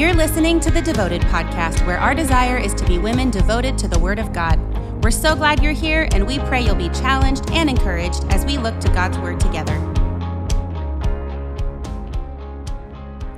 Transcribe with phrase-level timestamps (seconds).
[0.00, 3.86] You're listening to the Devoted Podcast, where our desire is to be women devoted to
[3.86, 4.58] the Word of God.
[5.04, 8.56] We're so glad you're here, and we pray you'll be challenged and encouraged as we
[8.56, 9.74] look to God's Word together.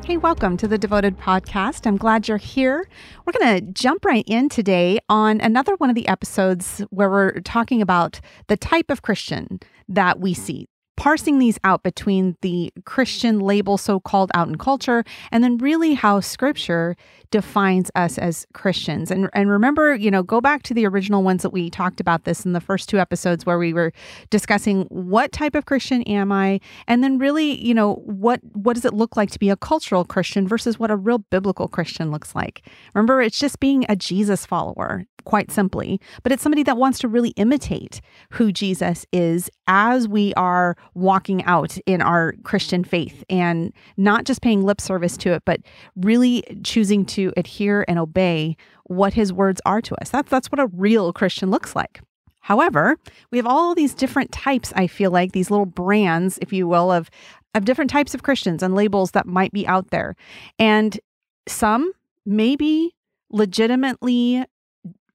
[0.05, 1.85] Hey, welcome to the Devoted Podcast.
[1.85, 2.89] I'm glad you're here.
[3.27, 7.41] We're going to jump right in today on another one of the episodes where we're
[7.41, 9.59] talking about the type of Christian
[9.89, 10.69] that we see
[11.03, 15.03] parsing these out between the Christian label, so called out in culture,
[15.33, 16.97] and then really how scripture
[17.33, 19.11] defines us as Christians.
[19.11, 22.23] And, and remember, you know, go back to the original ones that we talked about
[22.23, 23.93] this in the first two episodes where we were
[24.31, 26.61] discussing what type of Christian am I?
[26.87, 30.05] And then really, you know, what what does it look like to be a cultural
[30.05, 32.65] Christian versus what a real biblical Christian looks like?
[32.95, 37.09] Remember, it's just being a Jesus follower quite simply, but it's somebody that wants to
[37.09, 43.73] really imitate who Jesus is as we are walking out in our Christian faith and
[43.97, 45.61] not just paying lip service to it, but
[45.97, 50.11] really choosing to adhere and obey what his words are to us.
[50.11, 52.01] That's that's what a real Christian looks like.
[52.41, 52.97] However,
[53.31, 56.91] we have all these different types, I feel like, these little brands, if you will,
[56.91, 57.09] of
[57.55, 60.17] of different types of Christians and labels that might be out there.
[60.59, 60.99] And
[61.47, 61.93] some
[62.25, 62.95] maybe
[63.31, 64.45] legitimately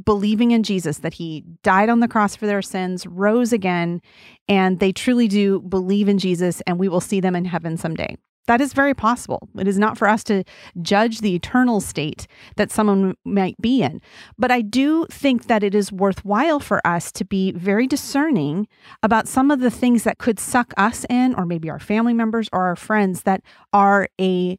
[0.07, 4.01] believing in Jesus, that he died on the cross for their sins, rose again,
[4.47, 8.15] and they truly do believe in Jesus, and we will see them in heaven someday.
[8.47, 9.49] That is very possible.
[9.59, 10.45] It is not for us to
[10.81, 13.99] judge the eternal state that someone might be in.
[14.37, 18.69] But I do think that it is worthwhile for us to be very discerning
[19.03, 22.47] about some of the things that could suck us in, or maybe our family members
[22.53, 23.41] or our friends that
[23.73, 24.57] are a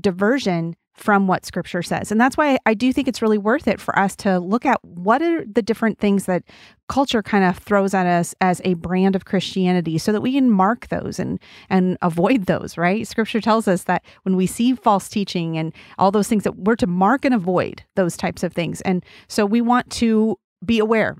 [0.00, 2.10] diversion from what scripture says.
[2.10, 4.82] And that's why I do think it's really worth it for us to look at
[4.84, 6.42] what are the different things that
[6.88, 10.50] culture kind of throws at us as a brand of Christianity so that we can
[10.50, 11.38] mark those and
[11.70, 13.06] and avoid those, right?
[13.06, 16.76] Scripture tells us that when we see false teaching and all those things that we're
[16.76, 18.80] to mark and avoid those types of things.
[18.82, 21.16] And so we want to be aware.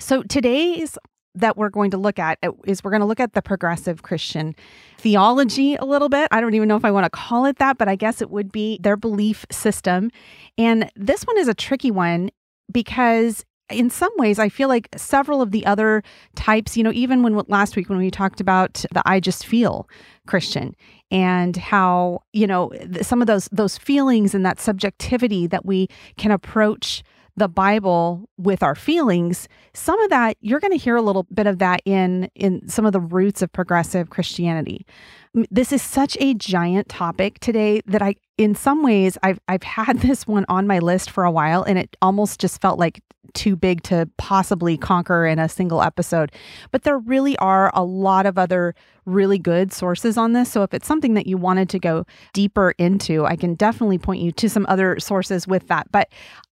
[0.00, 0.98] So today's
[1.40, 4.54] that we're going to look at is we're going to look at the progressive Christian
[4.98, 6.28] theology a little bit.
[6.30, 8.30] I don't even know if I want to call it that, but I guess it
[8.30, 10.10] would be their belief system.
[10.56, 12.30] And this one is a tricky one
[12.70, 16.02] because in some ways, I feel like several of the other
[16.34, 19.88] types, you know, even when last week when we talked about the I just feel
[20.26, 20.74] Christian
[21.10, 22.72] and how, you know,
[23.02, 27.02] some of those those feelings and that subjectivity that we can approach
[27.38, 31.46] the Bible with our feelings, some of that you're going to hear a little bit
[31.46, 34.86] of that in in some of the roots of progressive Christianity.
[35.50, 39.98] This is such a giant topic today that I in some ways I've I've had
[40.00, 43.02] this one on my list for a while and it almost just felt like
[43.34, 46.32] too big to possibly conquer in a single episode.
[46.70, 50.50] But there really are a lot of other really good sources on this.
[50.50, 54.22] So if it's something that you wanted to go deeper into, I can definitely point
[54.22, 55.90] you to some other sources with that.
[55.92, 56.10] But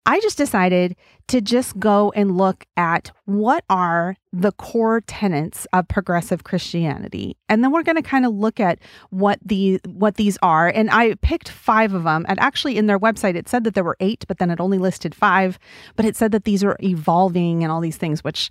[0.05, 0.95] I just decided
[1.27, 7.37] to just go and look at what are the core tenets of progressive Christianity.
[7.47, 8.79] And then we're going to kind of look at
[9.11, 10.67] what the what these are.
[10.67, 12.25] And I picked 5 of them.
[12.29, 14.77] And actually in their website it said that there were 8, but then it only
[14.77, 15.57] listed 5,
[15.95, 18.49] but it said that these are evolving and all these things which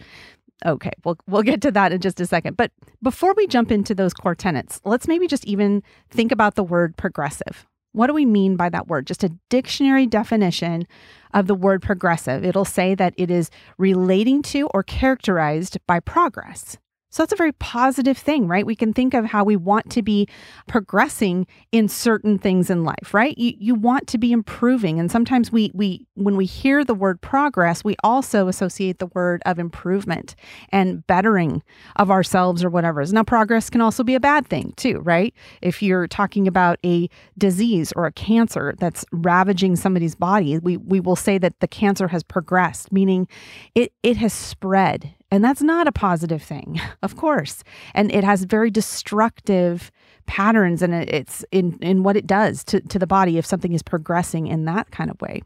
[0.65, 2.57] Okay, we'll we'll get to that in just a second.
[2.57, 2.71] But
[3.03, 6.97] before we jump into those core tenets, let's maybe just even think about the word
[6.97, 7.67] progressive.
[7.93, 9.09] What do we mean by that word?
[9.09, 10.87] Just a dictionary definition
[11.35, 12.45] of the word progressive.
[12.45, 16.79] It'll say that it is relating to or characterized by progress.
[17.13, 18.65] So that's a very positive thing, right?
[18.65, 20.27] We can think of how we want to be
[20.67, 23.37] progressing in certain things in life, right?
[23.37, 24.99] You, you want to be improving.
[24.99, 29.43] And sometimes we we when we hear the word progress, we also associate the word
[29.45, 30.35] of improvement
[30.71, 31.63] and bettering
[31.97, 33.05] of ourselves or whatever.
[33.05, 35.35] Now progress can also be a bad thing too, right?
[35.61, 40.99] If you're talking about a disease or a cancer that's ravaging somebody's body, we we
[40.99, 43.29] will say that the cancer has progressed, meaning
[43.75, 47.65] it it has spread and that's not a positive thing, of course.
[47.95, 49.91] And it has very destructive
[50.27, 53.83] patterns and it's in, in what it does to, to the body if something is
[53.83, 55.43] progressing in that kind of way.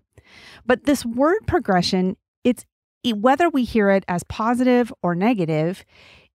[0.66, 2.66] But this word progression, it's
[3.14, 5.84] whether we hear it as positive or negative,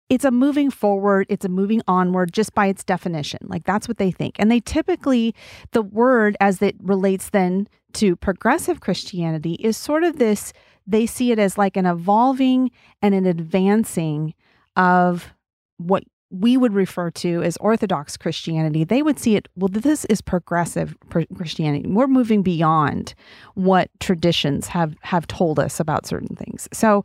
[0.09, 3.39] it's a moving forward, it's a moving onward just by its definition.
[3.43, 4.35] Like that's what they think.
[4.37, 5.33] And they typically,
[5.71, 10.53] the word as it relates then to progressive Christianity is sort of this
[10.89, 12.71] they see it as like an evolving
[13.01, 14.33] and an advancing
[14.75, 15.33] of
[15.77, 18.83] what we would refer to as Orthodox Christianity.
[18.83, 20.95] They would see it, well, this is progressive
[21.35, 21.87] Christianity.
[21.87, 23.13] We're moving beyond
[23.55, 26.67] what traditions have have told us about certain things.
[26.73, 27.03] So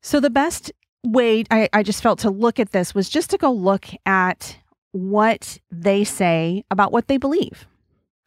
[0.00, 0.72] so the best
[1.04, 4.58] way I, I just felt to look at this was just to go look at
[4.92, 7.66] what they say about what they believe.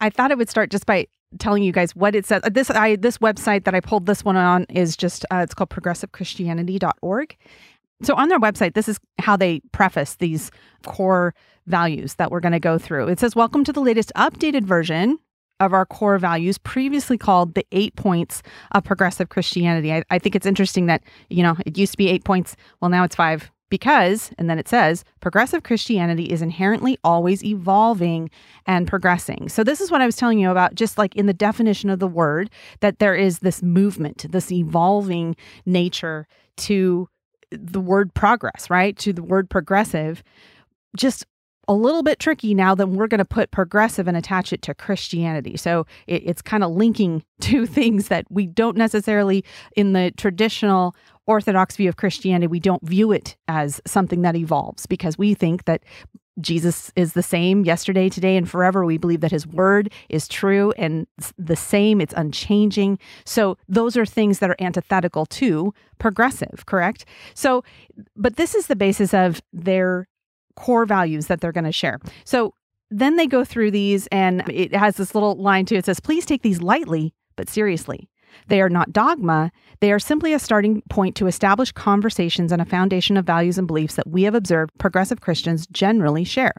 [0.00, 1.06] I thought I would start just by
[1.38, 2.42] telling you guys what it says.
[2.50, 5.70] This I this website that I pulled this one on is just uh, it's called
[5.70, 7.36] progressivechristianity.org.
[8.02, 10.50] So on their website, this is how they preface these
[10.86, 11.34] core
[11.66, 13.08] values that we're going to go through.
[13.08, 15.18] It says, "Welcome to the latest updated version
[15.60, 18.42] of our core values, previously called the eight points
[18.72, 22.08] of progressive Christianity." I, I think it's interesting that you know it used to be
[22.08, 22.56] eight points.
[22.80, 28.30] Well, now it's five because, and then it says, progressive Christianity is inherently always evolving
[28.66, 29.48] and progressing.
[29.48, 32.00] So, this is what I was telling you about, just like in the definition of
[32.00, 32.50] the word,
[32.80, 36.26] that there is this movement, this evolving nature
[36.58, 37.08] to
[37.50, 38.96] the word progress, right?
[38.98, 40.22] To the word progressive.
[40.96, 41.24] Just
[41.70, 44.74] a little bit tricky now that we're going to put progressive and attach it to
[44.74, 45.56] Christianity.
[45.56, 49.44] So it, it's kind of linking two things that we don't necessarily,
[49.76, 50.96] in the traditional
[51.28, 55.64] Orthodox view of Christianity, we don't view it as something that evolves because we think
[55.66, 55.84] that
[56.40, 58.84] Jesus is the same yesterday, today, and forever.
[58.84, 61.06] We believe that his word is true and
[61.38, 62.98] the same, it's unchanging.
[63.24, 67.04] So, those are things that are antithetical to progressive, correct?
[67.34, 67.62] So,
[68.16, 70.08] but this is the basis of their
[70.60, 71.98] core values that they're going to share.
[72.24, 72.54] So,
[72.92, 75.76] then they go through these, and it has this little line too.
[75.76, 78.08] It says, Please take these lightly, but seriously.
[78.48, 79.50] They are not dogma.
[79.80, 83.66] They are simply a starting point to establish conversations and a foundation of values and
[83.66, 86.54] beliefs that we have observed progressive Christians generally share.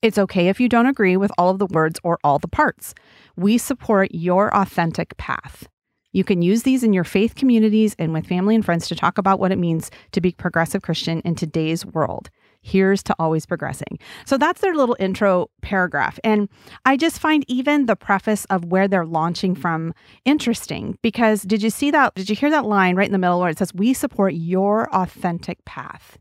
[0.00, 2.94] It's okay if you don't agree with all of the words or all the parts.
[3.36, 5.66] We support your authentic path.
[6.12, 9.18] You can use these in your faith communities and with family and friends to talk
[9.18, 12.30] about what it means to be progressive Christian in today's world.
[12.60, 13.98] Here's to always progressing.
[14.26, 16.18] So that's their little intro paragraph.
[16.24, 16.48] And
[16.84, 19.94] I just find even the preface of where they're launching from
[20.24, 22.14] interesting because did you see that?
[22.14, 24.92] Did you hear that line right in the middle where it says, We support your
[24.94, 26.18] authentic path?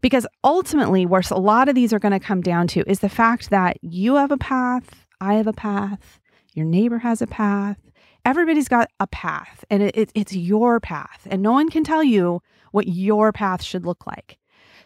[0.00, 3.08] Because ultimately, where a lot of these are going to come down to is the
[3.08, 6.20] fact that you have a path, I have a path,
[6.54, 7.78] your neighbor has a path.
[8.24, 12.04] Everybody's got a path, and it, it, it's your path, and no one can tell
[12.04, 14.38] you what your path should look like.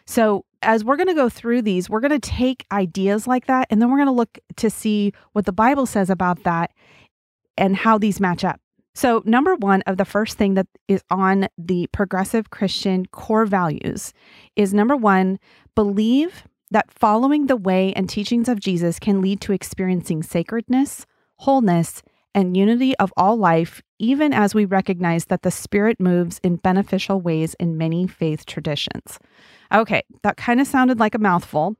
[0.05, 3.67] So, as we're going to go through these, we're going to take ideas like that
[3.69, 6.71] and then we're going to look to see what the Bible says about that
[7.57, 8.59] and how these match up.
[8.95, 14.11] So, number one of the first thing that is on the progressive Christian core values
[14.55, 15.37] is number one,
[15.75, 21.05] believe that following the way and teachings of Jesus can lead to experiencing sacredness,
[21.35, 22.01] wholeness,
[22.37, 27.19] and unity of all life, even as we recognize that the Spirit moves in beneficial
[27.19, 29.17] ways in many faith traditions.
[29.73, 31.75] Okay, that kind of sounded like a mouthful,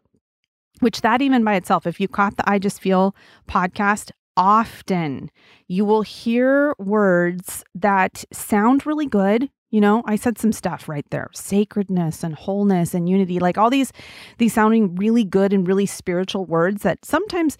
[0.80, 3.15] which that even by itself, if you caught the I Just Feel
[3.48, 5.30] podcast, often
[5.68, 11.10] you will hear words that sound really good you know i said some stuff right
[11.10, 13.92] there sacredness and wholeness and unity like all these
[14.38, 17.57] these sounding really good and really spiritual words that sometimes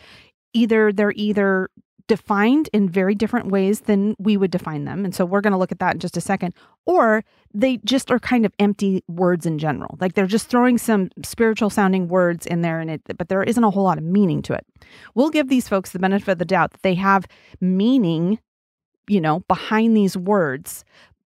[0.54, 1.68] either they're either
[2.08, 5.06] defined in very different ways than we would define them.
[5.06, 6.54] And so we're going to look at that in just a second.
[6.86, 7.24] Or
[7.54, 9.98] they just are kind of empty words in general.
[10.00, 13.64] Like they're just throwing some spiritual sounding words in there and it but there isn't
[13.64, 14.66] a whole lot of meaning to it.
[15.16, 17.28] We'll give these folks the benefit of the doubt that they have
[17.60, 18.40] meaning,
[19.08, 20.86] you know, behind these words.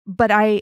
[0.06, 0.62] But I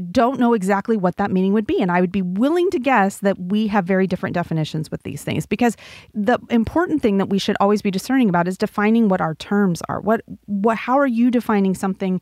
[0.00, 1.80] don't know exactly what that meaning would be.
[1.80, 5.22] And I would be willing to guess that we have very different definitions with these
[5.22, 5.76] things because
[6.14, 9.82] the important thing that we should always be discerning about is defining what our terms
[9.88, 10.00] are.
[10.00, 12.20] What, what, how are you defining something?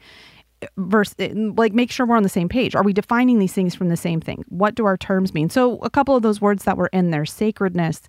[0.76, 3.90] verse like make sure we're on the same page are we defining these things from
[3.90, 6.76] the same thing what do our terms mean so a couple of those words that
[6.76, 8.02] were in there sacredness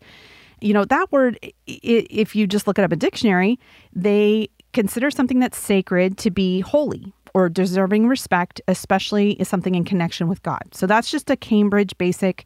[0.59, 3.59] you know that word if you just look it up a dictionary
[3.93, 9.83] they consider something that's sacred to be holy or deserving respect, especially is something in
[9.83, 10.61] connection with God.
[10.73, 12.45] So that's just a Cambridge basic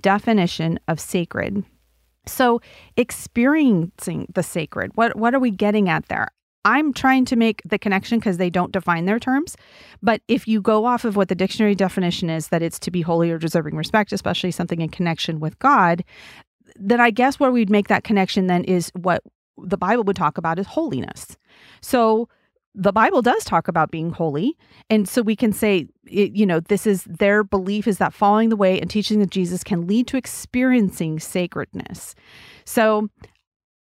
[0.00, 1.64] definition of sacred.
[2.26, 2.60] So
[2.96, 6.28] experiencing the sacred, what what are we getting at there?
[6.64, 9.56] I'm trying to make the connection because they don't define their terms.
[10.02, 13.00] But if you go off of what the dictionary definition is, that it's to be
[13.00, 16.04] holy or deserving respect, especially something in connection with God,
[16.76, 19.22] then I guess where we'd make that connection then is what
[19.56, 21.36] the Bible would talk about is holiness.
[21.80, 22.28] So
[22.74, 24.56] the Bible does talk about being holy.
[24.88, 28.48] And so we can say, it, you know, this is their belief is that following
[28.48, 32.14] the way and teaching of Jesus can lead to experiencing sacredness.
[32.64, 33.08] So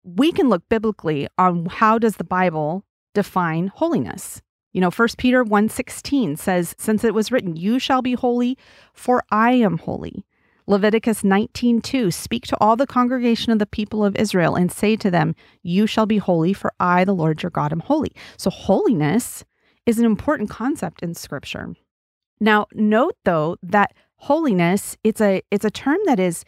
[0.04, 4.40] we can look biblically on how does the Bible define holiness.
[4.72, 8.56] You know, 1 Peter 1:16 says, since it was written, you shall be holy,
[8.92, 10.24] for I am holy.
[10.66, 15.10] Leviticus 19:2 Speak to all the congregation of the people of Israel and say to
[15.10, 18.12] them, You shall be holy, for I, the Lord your God, am holy.
[18.36, 19.44] So holiness
[19.86, 21.74] is an important concept in scripture.
[22.40, 26.44] Now, note though that holiness, it's a it's a term that is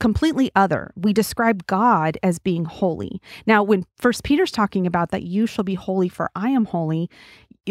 [0.00, 0.92] completely other.
[0.96, 3.20] We describe God as being holy.
[3.46, 7.10] Now, when First Peter's talking about that you shall be holy for I am holy,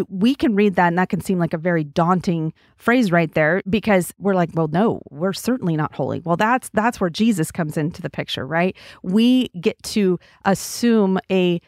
[0.10, 3.62] we can read that and that can seem like a very daunting phrase right there
[3.70, 6.22] because we're like, well, no, we're certainly not holy.
[6.22, 8.76] Well, that's that's where Jesus comes into the picture, right?
[9.04, 11.62] We get to assume a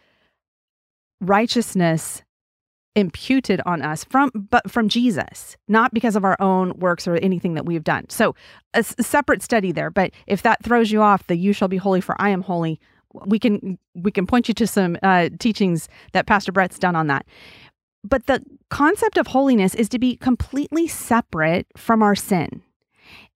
[1.22, 2.24] righteousness
[2.96, 7.54] imputed on us from but from Jesus not because of our own works or anything
[7.54, 8.34] that we've done so
[8.74, 12.02] a, separate study there but if that throws you off the you shall be holy
[12.02, 12.80] for I am holy
[13.26, 17.08] we can we can point you to some uh, teachings that Pastor Brett's done on
[17.08, 17.26] that
[18.04, 22.62] but the concept of holiness is to be completely separate from our sin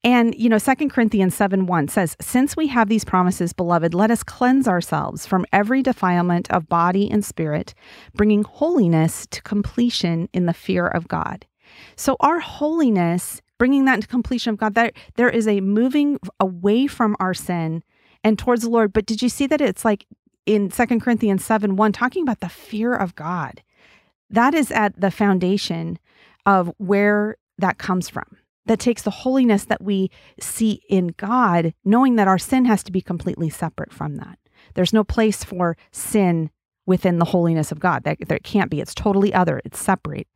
[0.05, 4.11] and, you know, Second Corinthians 7 1 says, Since we have these promises, beloved, let
[4.11, 7.73] us cleanse ourselves from every defilement of body and spirit,
[8.13, 11.45] bringing holiness to completion in the fear of God.
[11.95, 16.85] So, our holiness, bringing that into completion of God, there, there is a moving away
[16.87, 17.81] from our sin
[18.25, 18.91] and towards the Lord.
[18.91, 20.05] But did you see that it's like
[20.45, 23.63] in Second Corinthians 7 1, talking about the fear of God?
[24.33, 25.99] That is at the foundation
[26.45, 28.25] of where that comes from
[28.65, 30.09] that takes the holiness that we
[30.39, 34.39] see in God, knowing that our sin has to be completely separate from that.
[34.73, 36.49] There's no place for sin
[36.85, 38.03] within the holiness of God.
[38.03, 38.81] That there can't be.
[38.81, 39.61] It's totally other.
[39.65, 40.27] It's separate.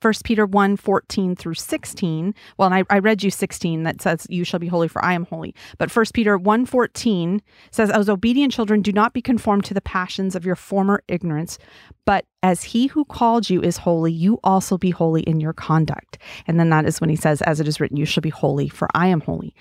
[0.00, 2.34] 1 Peter 1 14 through 16.
[2.56, 5.24] Well, I, I read you 16 that says, You shall be holy, for I am
[5.24, 5.54] holy.
[5.78, 9.80] But 1 Peter 1 14 says, As obedient children, do not be conformed to the
[9.80, 11.58] passions of your former ignorance,
[12.04, 16.18] but as he who called you is holy, you also be holy in your conduct.
[16.46, 18.68] And then that is when he says, As it is written, you shall be holy,
[18.68, 19.54] for I am holy.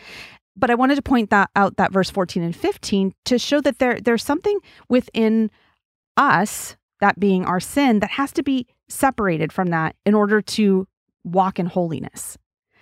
[0.56, 3.80] But I wanted to point that out, that verse 14 and 15, to show that
[3.80, 5.52] there, there's something within
[6.16, 10.88] us, that being our sin, that has to be separated from that in order to
[11.24, 12.38] walk in holiness.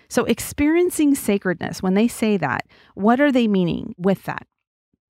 [0.07, 4.47] So, experiencing sacredness, when they say that, what are they meaning with that?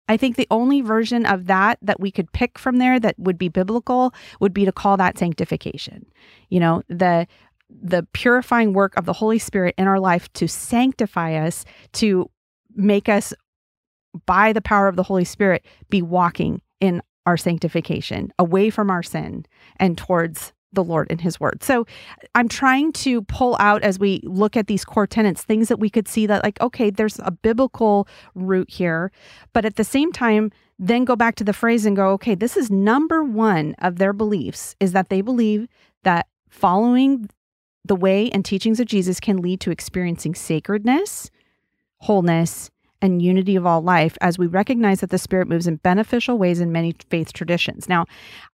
[0.08, 3.38] I think the only version of that that we could pick from there that would
[3.38, 6.06] be biblical would be to call that sanctification.
[6.48, 7.26] You know, the
[7.68, 12.30] the purifying work of the Holy Spirit in our life to sanctify us, to
[12.76, 13.34] make us
[14.24, 19.02] by the power of the Holy Spirit be walking in our sanctification, away from our
[19.02, 19.44] sin
[19.76, 21.62] and towards the Lord and His Word.
[21.62, 21.86] So
[22.34, 25.90] I'm trying to pull out as we look at these core tenets things that we
[25.90, 29.10] could see that, like, okay, there's a biblical root here,
[29.52, 32.56] but at the same time, then go back to the phrase and go, okay, this
[32.56, 35.66] is number one of their beliefs is that they believe
[36.04, 37.28] that following
[37.84, 41.30] the way and teachings of Jesus can lead to experiencing sacredness,
[41.98, 42.70] wholeness,
[43.02, 46.60] and unity of all life as we recognize that the Spirit moves in beneficial ways
[46.60, 47.88] in many faith traditions.
[47.88, 48.06] Now,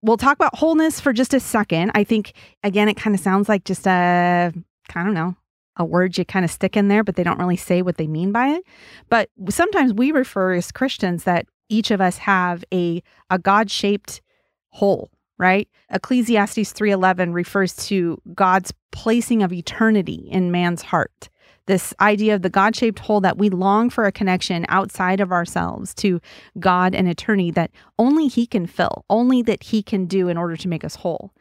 [0.02, 1.92] we'll talk about wholeness for just a second.
[1.96, 4.54] I think, again, it kind of sounds like just a,
[4.96, 5.36] I don't know,
[5.76, 8.08] a word you kind of stick in there, but they don't really say what they
[8.08, 8.64] mean by it.
[9.10, 14.22] But sometimes we refer as Christians that each of us have a, a God shaped
[14.70, 21.30] hole right ecclesiastes 3.11 refers to god's placing of eternity in man's heart
[21.68, 25.32] this idea of the God shaped hole that we long for a connection outside of
[25.32, 26.20] ourselves to
[26.60, 30.58] God and eternity that only He can fill, only that He can do in order
[30.58, 31.32] to make us whole.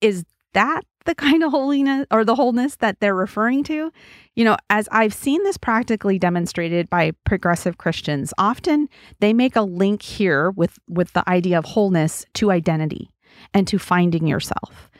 [0.00, 3.92] Is that the kind of holiness or the wholeness that they're referring to?
[4.34, 8.88] You know, as I've seen this practically demonstrated by progressive Christians, often
[9.20, 13.10] they make a link here with, with the idea of wholeness to identity
[13.54, 14.90] and to finding yourself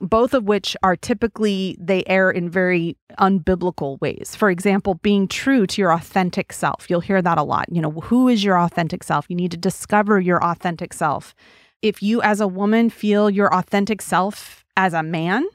[0.00, 4.34] both of which are typically they err in very unbiblical ways.
[4.34, 6.88] For example, being true to your authentic self.
[6.88, 7.66] You'll hear that a lot.
[7.70, 9.26] You know, who is your authentic self?
[9.28, 11.34] You need to discover your authentic self.
[11.82, 15.46] If you as a woman feel your authentic self as a man,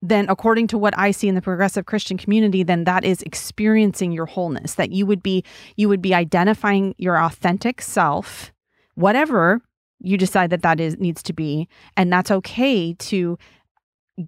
[0.00, 4.12] then according to what I see in the progressive Christian community, then that is experiencing
[4.12, 4.74] your wholeness.
[4.74, 5.44] That you would be
[5.76, 8.52] you would be identifying your authentic self,
[8.94, 9.60] whatever
[10.00, 13.38] you decide that that is needs to be, and that's okay to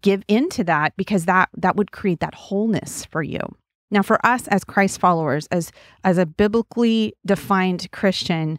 [0.00, 3.40] give into that because that that would create that wholeness for you.
[3.90, 5.72] Now for us as Christ followers as
[6.04, 8.58] as a biblically defined Christian,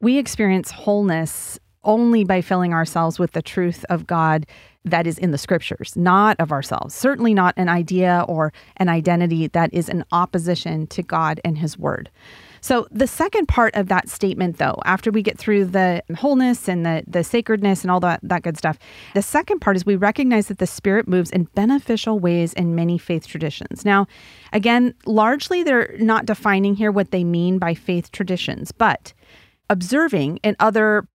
[0.00, 4.46] we experience wholeness only by filling ourselves with the truth of God
[4.84, 6.94] that is in the scriptures, not of ourselves.
[6.94, 11.78] Certainly not an idea or an identity that is in opposition to God and his
[11.78, 12.10] word.
[12.62, 16.86] So the second part of that statement, though, after we get through the wholeness and
[16.86, 18.78] the, the sacredness and all that, that good stuff,
[19.14, 22.98] the second part is we recognize that the Spirit moves in beneficial ways in many
[22.98, 23.84] faith traditions.
[23.84, 24.06] Now,
[24.52, 29.12] again, largely they're not defining here what they mean by faith traditions, but
[29.68, 31.08] observing in other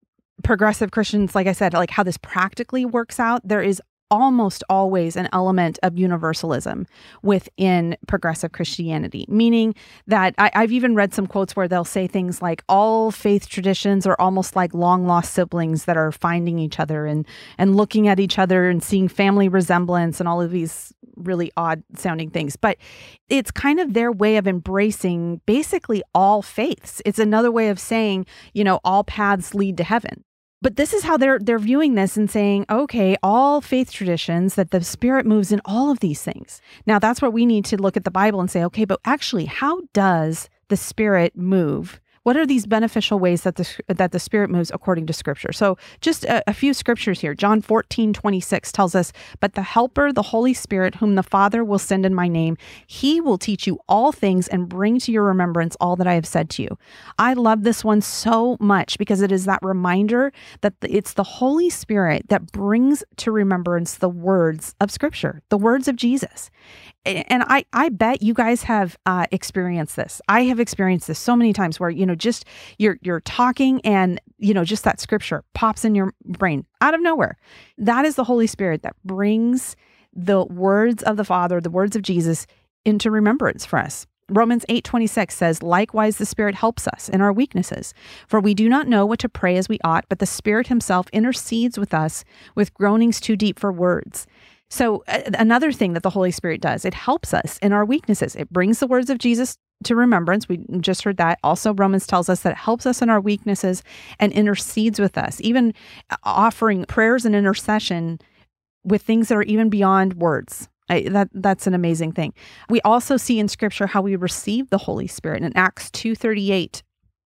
[0.44, 3.82] progressive Christians, like I said, like how this practically works out, there is
[4.16, 6.88] almost always an element of universalism
[7.22, 9.76] within progressive Christianity, meaning
[10.08, 14.08] that I, have even read some quotes where they'll say things like all faith traditions
[14.08, 18.20] are almost like long lost siblings that are finding each other and and looking at
[18.20, 22.56] each other and seeing family resemblance and all of these really odd sounding things.
[22.56, 22.78] But
[23.28, 27.02] it's kind of their way of embracing basically all faiths.
[27.06, 30.24] It's another way of saying, you know, all paths lead to heaven.
[30.66, 34.72] But this is how they're they're viewing this and saying, okay, all faith traditions that
[34.72, 36.60] the spirit moves in all of these things.
[36.88, 39.46] Now that's what we need to look at the Bible and say, okay, but actually,
[39.46, 44.50] how does the spirit move what are these beneficial ways that the that the Spirit
[44.50, 45.54] moves according to Scripture?
[45.54, 47.36] So, just a, a few scriptures here.
[47.36, 51.78] John 14, 26 tells us, But the Helper, the Holy Spirit, whom the Father will
[51.78, 55.78] send in my name, he will teach you all things and bring to your remembrance
[55.80, 56.80] all that I have said to you.
[57.20, 61.70] I love this one so much because it is that reminder that it's the Holy
[61.70, 66.50] Spirit that brings to remembrance the words of Scripture, the words of Jesus
[67.06, 70.22] and I, I bet you guys have uh, experienced this.
[70.28, 72.46] I have experienced this so many times where, you know, just
[72.78, 77.02] you're, you're talking and, you know, just that scripture pops in your brain out of
[77.02, 77.38] nowhere.
[77.78, 79.76] That is the Holy Spirit that brings
[80.14, 82.48] the words of the Father, the words of Jesus
[82.86, 84.08] into remembrance for us.
[84.30, 87.94] Romans 8:26 says, "Likewise the Spirit helps us in our weaknesses,
[88.28, 91.08] for we do not know what to pray as we ought, but the Spirit himself
[91.14, 92.24] intercedes with us
[92.56, 94.26] with groanings too deep for words."
[94.68, 98.36] So, uh, another thing that the Holy Spirit does, it helps us in our weaknesses.
[98.36, 100.50] It brings the words of Jesus to remembrance.
[100.50, 101.38] We just heard that.
[101.44, 103.84] Also, Romans tells us that it helps us in our weaknesses
[104.20, 105.74] and intercedes with us, even
[106.10, 108.20] uh, offering prayers and intercession
[108.84, 110.70] with things that are even beyond words.
[110.88, 112.34] I, that that's an amazing thing.
[112.70, 116.52] We also see in Scripture how we receive the Holy Spirit in Acts two thirty
[116.52, 116.84] eight.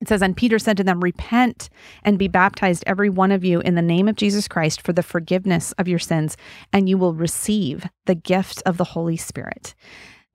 [0.01, 1.69] It says, And Peter said to them, Repent
[2.03, 5.01] and be baptized, every one of you, in the name of Jesus Christ for the
[5.01, 6.35] forgiveness of your sins,
[6.73, 9.75] and you will receive the gift of the Holy Spirit.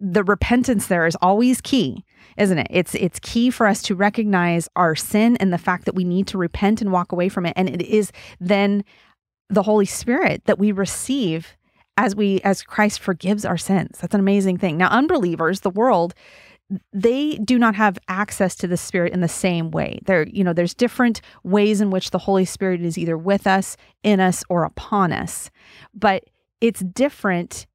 [0.00, 2.04] The repentance there is always key,
[2.36, 2.68] isn't it?
[2.70, 6.26] It's it's key for us to recognize our sin and the fact that we need
[6.28, 7.52] to repent and walk away from it.
[7.56, 8.84] And it is then
[9.48, 11.56] the Holy Spirit that we receive
[11.96, 13.98] as we as Christ forgives our sins.
[14.00, 14.76] That's an amazing thing.
[14.76, 16.14] Now, unbelievers, the world,
[16.92, 20.52] they do not have access to the spirit in the same way there you know
[20.52, 24.64] there's different ways in which the holy spirit is either with us in us or
[24.64, 25.50] upon us
[25.94, 26.24] but
[26.60, 27.66] it's different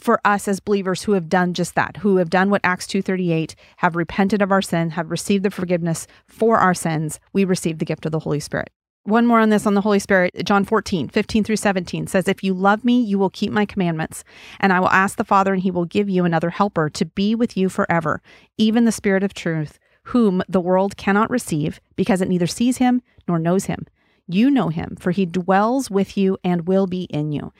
[0.00, 3.54] for us as believers who have done just that who have done what acts 238
[3.78, 7.84] have repented of our sin have received the forgiveness for our sins we receive the
[7.84, 8.70] gift of the holy spirit
[9.04, 10.44] one more on this on the Holy Spirit.
[10.44, 14.24] John 14, 15 through 17 says, If you love me, you will keep my commandments,
[14.60, 17.34] and I will ask the Father, and he will give you another helper to be
[17.34, 18.20] with you forever,
[18.58, 23.00] even the Spirit of truth, whom the world cannot receive, because it neither sees him
[23.26, 23.86] nor knows him.
[24.28, 27.52] You know him, for he dwells with you and will be in you.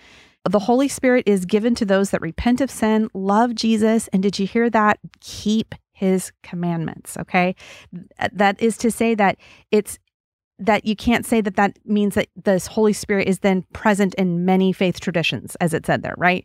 [0.48, 4.38] The Holy Spirit is given to those that repent of sin, love Jesus, and did
[4.38, 4.98] you hear that?
[5.20, 7.55] Keep his commandments okay
[8.33, 9.37] that is to say that
[9.70, 9.98] it's
[10.59, 14.44] that you can't say that that means that this Holy Spirit is then present in
[14.44, 16.44] many faith traditions, as it said there, right?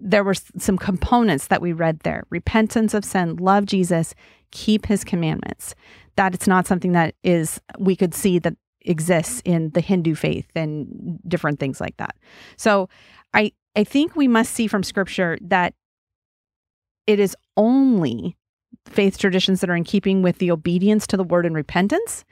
[0.00, 4.14] There were some components that we read there repentance of sin, love Jesus,
[4.50, 5.74] keep his commandments.
[6.16, 10.48] That it's not something that is, we could see that exists in the Hindu faith
[10.54, 12.16] and different things like that.
[12.56, 12.88] So
[13.34, 15.74] I, I think we must see from scripture that
[17.06, 18.36] it is only
[18.86, 22.24] faith traditions that are in keeping with the obedience to the word and repentance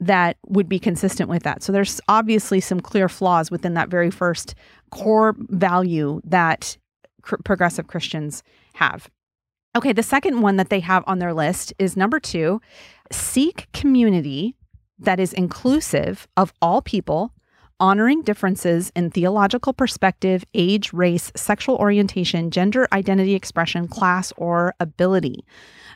[0.00, 1.62] that would be consistent with that.
[1.62, 4.54] So there's obviously some clear flaws within that very first
[4.90, 6.76] core value that
[7.22, 8.42] cr- progressive Christians
[8.74, 9.08] have.
[9.76, 12.60] Okay, the second one that they have on their list is number two
[13.10, 14.56] seek community
[14.98, 17.32] that is inclusive of all people,
[17.82, 25.44] honoring differences in theological perspective, age, race, sexual orientation, gender identity expression, class, or ability.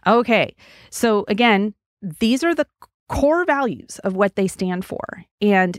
[0.05, 0.55] Okay,
[0.90, 1.72] so again,
[2.03, 2.66] these are the
[3.09, 5.25] core values of what they stand for.
[5.40, 5.79] And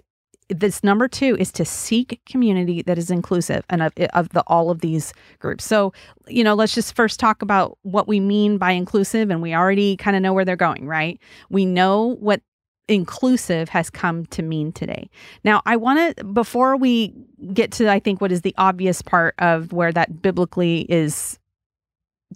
[0.50, 4.70] this number two is to seek community that is inclusive and of, of the all
[4.72, 5.66] of these groups.
[5.66, 5.92] So,
[6.26, 9.98] you know, let's just first talk about what we mean by inclusive, and we already
[9.98, 11.20] kind of know where they're going, right?
[11.50, 12.42] We know what
[12.88, 15.10] inclusive has come to mean today.
[15.44, 17.14] Now, I want to before we
[17.54, 21.38] get to I think what is the obvious part of where that biblically is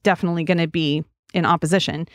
[0.03, 2.07] definitely going to be in opposition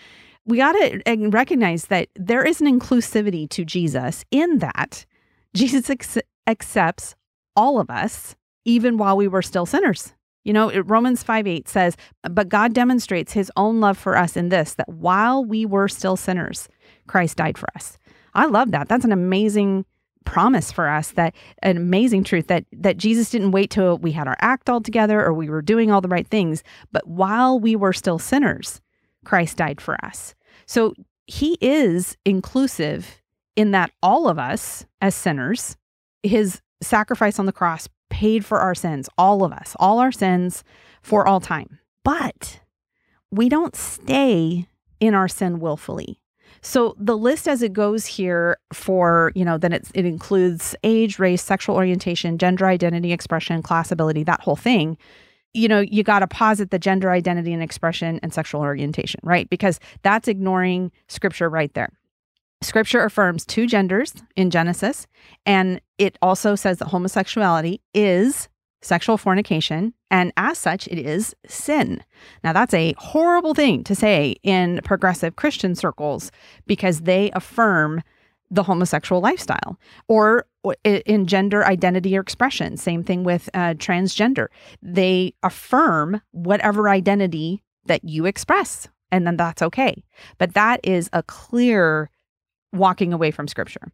[0.47, 5.05] we got to recognize that there is an inclusivity to Jesus in that
[5.55, 7.17] Jesus ex- accepts
[7.57, 10.13] all of us, even while we were still sinners.
[10.45, 14.49] You know, Romans 5 8 says, But God demonstrates his own love for us in
[14.49, 16.69] this, that while we were still sinners,
[17.09, 17.99] Christ died for us.
[18.37, 18.89] I love that.
[18.89, 19.85] That's an amazing
[20.25, 24.27] promise for us that an amazing truth that that Jesus didn't wait till we had
[24.27, 27.75] our act all together or we were doing all the right things, but while we
[27.77, 28.81] were still sinners,
[29.25, 30.35] Christ died for us.
[30.67, 30.95] So
[31.27, 33.23] he is inclusive
[33.55, 35.77] in that all of us as sinners,
[36.23, 40.63] his sacrifice on the cross paid for our sins, all of us, all our sins
[41.03, 41.79] for all time.
[42.05, 42.61] But
[43.31, 44.67] we don't stay
[45.01, 46.21] in our sin willfully.
[46.67, 51.21] So the list as it goes here for, you know, then it, it includes age,
[51.21, 54.99] race, sexual orientation, gender identity, expression, class ability, that whole thing.
[55.55, 59.49] You know, you got to posit the gender identity and expression and sexual orientation, right?
[59.49, 61.93] Because that's ignoring scripture right there.
[62.63, 65.07] Scripture affirms two genders in Genesis,
[65.47, 68.49] and it also says that homosexuality is
[68.83, 72.03] sexual fornication, and as such, it is sin.
[72.45, 76.31] Now, that's a horrible thing to say in progressive Christian circles
[76.67, 78.03] because they affirm
[78.51, 80.47] the homosexual lifestyle or
[80.85, 82.77] in gender identity or expression.
[82.77, 84.47] Same thing with uh, transgender.
[84.83, 90.05] They affirm whatever identity that you express, and then that's okay.
[90.39, 92.11] But that is a clear
[92.73, 93.93] walking away from scripture.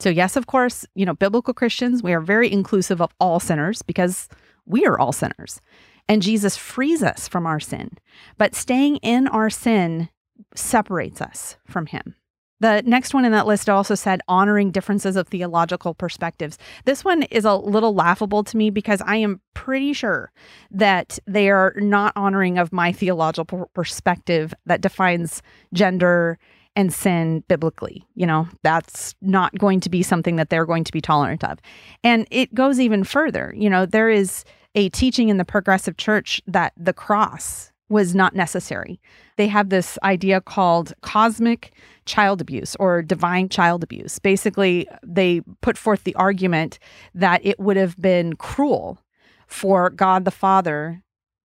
[0.00, 3.82] So, yes, of course, you know, biblical Christians, we are very inclusive of all sinners
[3.82, 4.28] because
[4.66, 5.60] we are all sinners.
[6.08, 7.90] And Jesus frees us from our sin.
[8.36, 10.08] But staying in our sin
[10.54, 12.14] separates us from him.
[12.62, 16.58] The next one in that list also said honoring differences of theological perspectives.
[16.84, 20.30] This one is a little laughable to me because I am pretty sure
[20.70, 25.42] that they are not honoring of my theological perspective that defines
[25.74, 26.38] gender
[26.76, 28.04] and sin biblically.
[28.14, 31.58] You know, that's not going to be something that they're going to be tolerant of.
[32.02, 33.54] And it goes even further.
[33.56, 38.34] You know, there is a teaching in the progressive church that the cross was not
[38.34, 38.98] necessary.
[39.36, 41.72] They have this idea called cosmic
[42.06, 44.18] child abuse or divine child abuse.
[44.18, 46.78] Basically, they put forth the argument
[47.14, 48.98] that it would have been cruel
[49.46, 51.02] for God the Father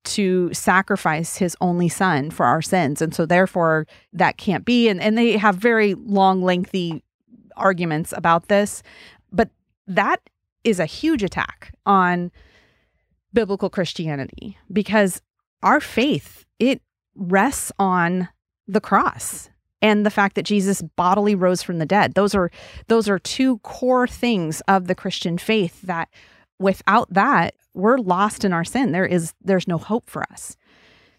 [0.07, 3.03] to sacrifice his only son for our sins.
[3.03, 4.89] And so therefore that can't be.
[4.89, 7.03] And, and they have very long, lengthy
[7.57, 8.83] arguments about this.
[9.33, 9.51] But
[9.87, 10.21] that
[10.65, 12.31] is a huge attack on
[13.33, 15.21] biblical Christianity because
[15.63, 16.81] our faith, it
[17.15, 18.29] rests on
[18.67, 19.51] the cross
[19.83, 22.15] and the fact that Jesus bodily rose from the dead.
[22.15, 22.51] Those are
[22.89, 26.09] those are two core things of the Christian faith that
[26.59, 28.93] without that, we're lost in our sin.
[28.93, 30.57] There is there's no hope for us.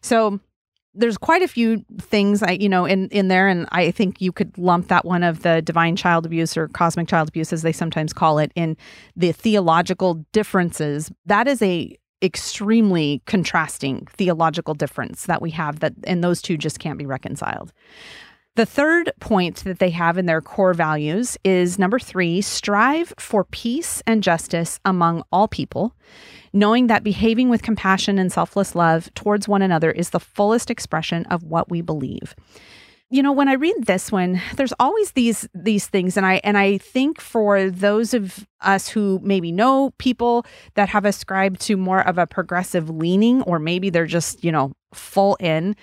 [0.02, 0.40] So
[0.94, 4.32] there's quite a few things I you know in in there and I think you
[4.32, 7.72] could lump that one of the divine child abuse or cosmic child abuse as they
[7.72, 8.76] sometimes call it in
[9.16, 11.12] the theological differences.
[11.26, 16.80] That is a extremely contrasting theological difference that we have that and those two just
[16.80, 17.72] can't be reconciled.
[18.58, 23.44] The third point that they have in their core values is number three strive for
[23.44, 25.96] peace and justice among all people,
[26.54, 31.24] knowing that behaving with compassion and selfless love towards one another is the fullest expression
[31.28, 32.34] of what we believe.
[33.12, 36.58] You know, when I read this one, there's always these these things and I and
[36.58, 42.02] I think for those of us who maybe know people that have ascribed to more
[42.02, 45.76] of a progressive leaning or maybe they're just, you know, full in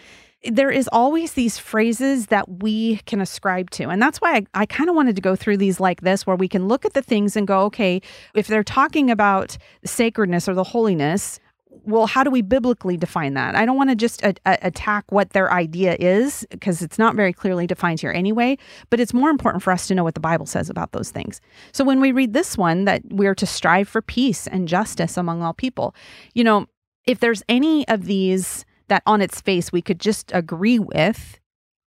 [0.50, 3.88] there is always these phrases that we can ascribe to.
[3.88, 6.36] And that's why I, I kind of wanted to go through these like this, where
[6.36, 8.00] we can look at the things and go, okay,
[8.34, 11.40] if they're talking about sacredness or the holiness,
[11.86, 13.54] well, how do we biblically define that?
[13.54, 17.14] I don't want to just a- a- attack what their idea is because it's not
[17.14, 18.56] very clearly defined here anyway,
[18.90, 21.40] but it's more important for us to know what the Bible says about those things.
[21.72, 25.42] So when we read this one, that we're to strive for peace and justice among
[25.42, 25.94] all people,
[26.32, 26.66] you know,
[27.06, 31.40] if there's any of these that on its face we could just agree with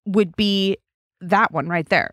[0.06, 0.78] would be
[1.22, 2.12] that one right there.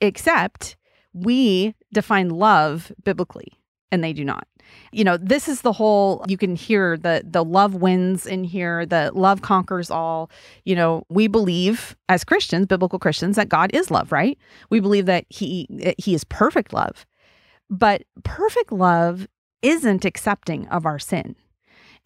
[0.00, 0.76] Except
[1.12, 3.52] we define love biblically
[3.90, 4.46] and they do not.
[4.92, 8.84] You know, this is the whole you can hear the the love wins in here,
[8.84, 10.30] the love conquers all.
[10.64, 14.38] You know, we believe as Christians, biblical Christians that God is love, right?
[14.70, 17.06] We believe that he he is perfect love.
[17.70, 19.26] But perfect love
[19.62, 21.34] isn't accepting of our sin.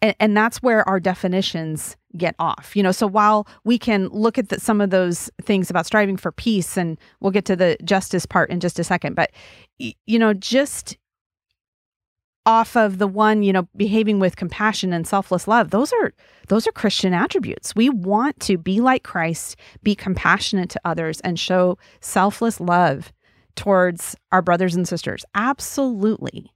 [0.01, 2.75] And, and that's where our definitions get off.
[2.75, 6.17] You know, so while we can look at the, some of those things about striving
[6.17, 9.31] for peace, and we'll get to the justice part in just a second, but,
[9.79, 10.97] you know, just
[12.45, 16.11] off of the one you know behaving with compassion and selfless love those are
[16.49, 17.73] those are christian attributes.
[17.75, 23.13] We want to be like christ be compassionate to others and show selfless love
[23.55, 25.23] towards our brothers and sisters.
[25.35, 26.51] Absolutely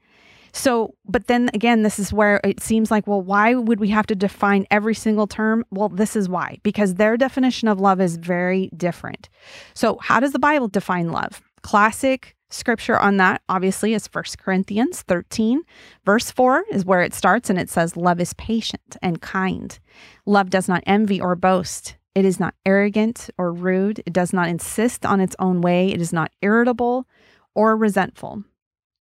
[0.58, 4.08] so, but then again, this is where it seems like, well, why would we have
[4.08, 5.64] to define every single term?
[5.70, 9.30] Well, this is why, because their definition of love is very different.
[9.74, 11.42] So, how does the Bible define love?
[11.62, 15.62] Classic scripture on that obviously is 1 Corinthians 13.
[16.06, 19.78] Verse 4 is where it starts and it says, Love is patient and kind.
[20.26, 21.98] Love does not envy or boast.
[22.16, 24.02] It is not arrogant or rude.
[24.08, 25.90] It does not insist on its own way.
[25.90, 27.06] It is not irritable
[27.54, 28.44] or resentful.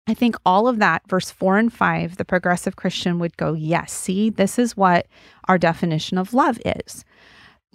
[0.05, 3.93] I think all of that, verse four and five, the progressive Christian would go, Yes,
[3.93, 5.07] see, this is what
[5.47, 7.05] our definition of love is.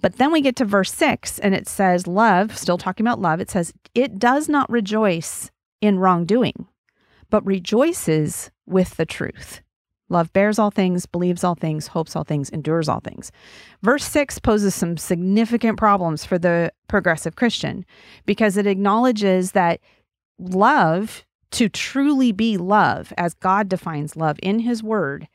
[0.01, 3.39] But then we get to verse six and it says, Love, still talking about love,
[3.39, 5.49] it says, It does not rejoice
[5.81, 6.67] in wrongdoing,
[7.29, 9.61] but rejoices with the truth.
[10.09, 13.31] Love bears all things, believes all things, hopes all things, endures all things.
[13.83, 17.85] Verse 6 poses some significant problems for the progressive Christian
[18.25, 19.79] because it acknowledges that
[20.39, 25.27] love to truly be love as God defines love in his word,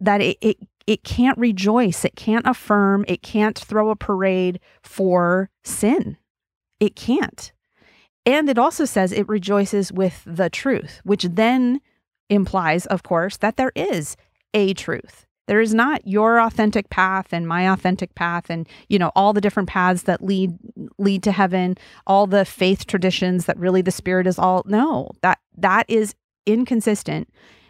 [0.00, 0.56] that it, it
[0.86, 6.16] it can't rejoice, it can't affirm, it can't throw a parade for sin.
[6.80, 7.52] It can't.
[8.26, 11.80] And it also says it rejoices with the truth, which then
[12.28, 14.16] implies, of course, that there is
[14.52, 15.26] a truth.
[15.50, 19.40] There is not your authentic path and my authentic path and you know all the
[19.40, 20.56] different paths that lead
[20.96, 25.10] lead to heaven, all the faith traditions that really the spirit is all no.
[25.22, 26.14] That that is
[26.46, 27.28] inconsistent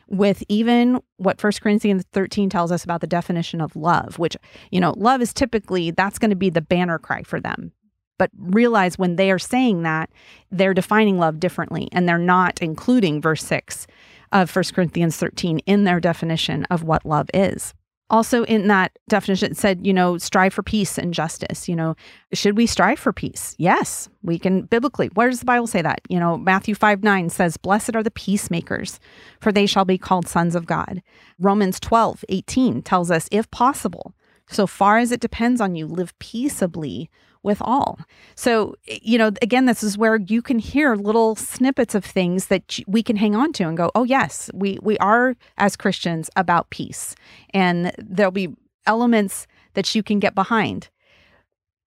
[0.09, 4.37] with even what 1 Corinthians 13 tells us about the definition of love, which,
[4.71, 7.73] you know, love is typically that's going to be the banner cry for them.
[8.19, 10.11] But realize when they are saying that,
[10.51, 13.87] they're defining love differently and they're not including verse 6
[14.33, 17.75] of 1 Corinthians 13 in their definition of what love is.
[18.11, 21.69] Also, in that definition, it said, you know, strive for peace and justice.
[21.69, 21.95] You know,
[22.33, 23.55] should we strive for peace?
[23.57, 25.09] Yes, we can biblically.
[25.14, 26.01] Where does the Bible say that?
[26.09, 28.99] You know, Matthew 5 9 says, Blessed are the peacemakers,
[29.40, 31.03] for they shall be called sons of God.
[31.38, 34.12] Romans 12 18 tells us, if possible,
[34.49, 37.09] so far as it depends on you, live peaceably
[37.42, 37.98] with all.
[38.35, 42.79] So, you know, again, this is where you can hear little snippets of things that
[42.87, 46.70] we can hang on to and go, "Oh yes, we we are as Christians about
[46.70, 47.14] peace."
[47.55, 48.55] And there'll be
[48.87, 50.88] elements that you can get behind.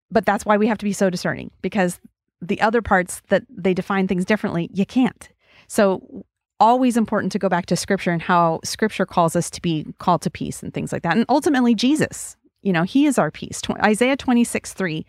[0.10, 2.00] But that's why we have to be so discerning because
[2.42, 5.30] the other parts that they define things differently, you can't.
[5.68, 6.24] So,
[6.60, 10.22] always important to go back to scripture and how scripture calls us to be called
[10.24, 11.16] to peace and things like that.
[11.16, 13.62] And ultimately, Jesus, you know, he is our peace.
[13.84, 15.06] Isaiah 26, 3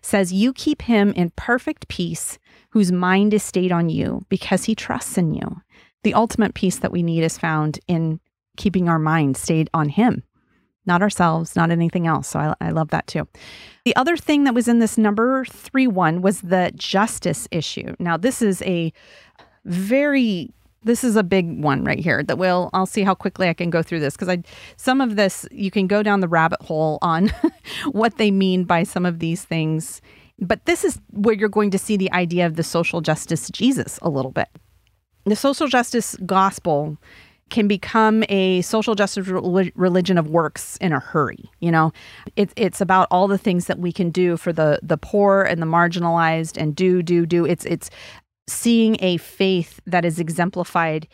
[0.00, 2.38] says, You keep him in perfect peace
[2.70, 5.60] whose mind is stayed on you because he trusts in you.
[6.04, 8.20] The ultimate peace that we need is found in
[8.56, 10.22] keeping our mind stayed on him,
[10.86, 12.28] not ourselves, not anything else.
[12.28, 13.28] So I, I love that too.
[13.84, 17.94] The other thing that was in this number three one was the justice issue.
[17.98, 18.92] Now, this is a
[19.64, 20.50] very
[20.84, 23.70] this is a big one right here that will I'll see how quickly I can
[23.70, 24.42] go through this because I
[24.76, 27.32] some of this you can go down the rabbit hole on
[27.92, 30.00] what they mean by some of these things.
[30.38, 33.98] But this is where you're going to see the idea of the social justice Jesus
[34.02, 34.48] a little bit.
[35.24, 36.98] The social justice gospel
[37.52, 41.50] can become a social justice religion of works in a hurry.
[41.60, 41.92] You know,
[42.34, 45.60] it's it's about all the things that we can do for the the poor and
[45.60, 47.44] the marginalized, and do do do.
[47.44, 47.90] It's it's
[48.48, 51.08] seeing a faith that is exemplified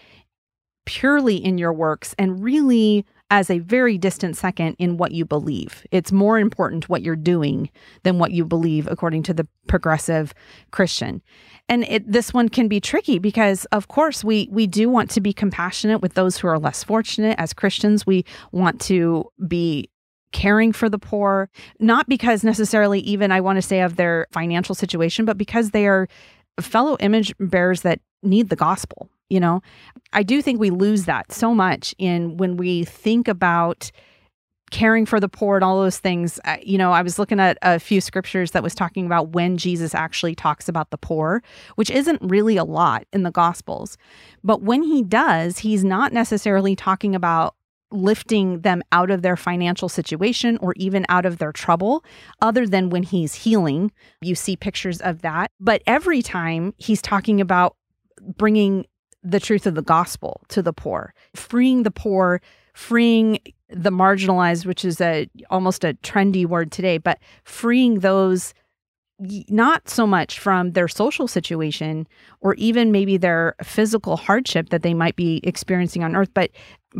[0.86, 5.86] purely in your works and really as a very distant second in what you believe.
[5.90, 7.68] It's more important what you're doing
[8.02, 10.32] than what you believe, according to the progressive
[10.70, 11.20] Christian.
[11.68, 15.20] And it, this one can be tricky because, of course, we we do want to
[15.20, 17.36] be compassionate with those who are less fortunate.
[17.38, 19.90] As Christians, we want to be
[20.32, 24.74] caring for the poor, not because necessarily even I want to say of their financial
[24.74, 26.08] situation, but because they are
[26.60, 29.62] fellow image bearers that need the gospel you know?
[30.12, 33.90] I do think we lose that so much in when we think about
[34.70, 36.38] caring for the poor and all those things.
[36.62, 39.94] You know i was looking at a few scriptures that was talking about when jesus
[39.94, 41.42] actually talks about the poor
[41.76, 43.96] which isn't really a lot in the gospels.
[44.44, 47.54] But when he does he's not necessarily talking about
[47.90, 52.04] lifting them out of their financial situation or even out of their trouble,
[52.42, 53.90] other than when he's healing.
[54.20, 55.50] You see pictures of that.
[55.58, 57.76] But every time he's talking about
[58.36, 58.86] bringing
[59.22, 62.40] the truth of the gospel to the poor, freeing the poor,
[62.74, 68.54] freeing the marginalized, which is a almost a trendy word today, but freeing those
[69.48, 72.06] not so much from their social situation
[72.40, 76.50] or even maybe their physical hardship that they might be experiencing on earth but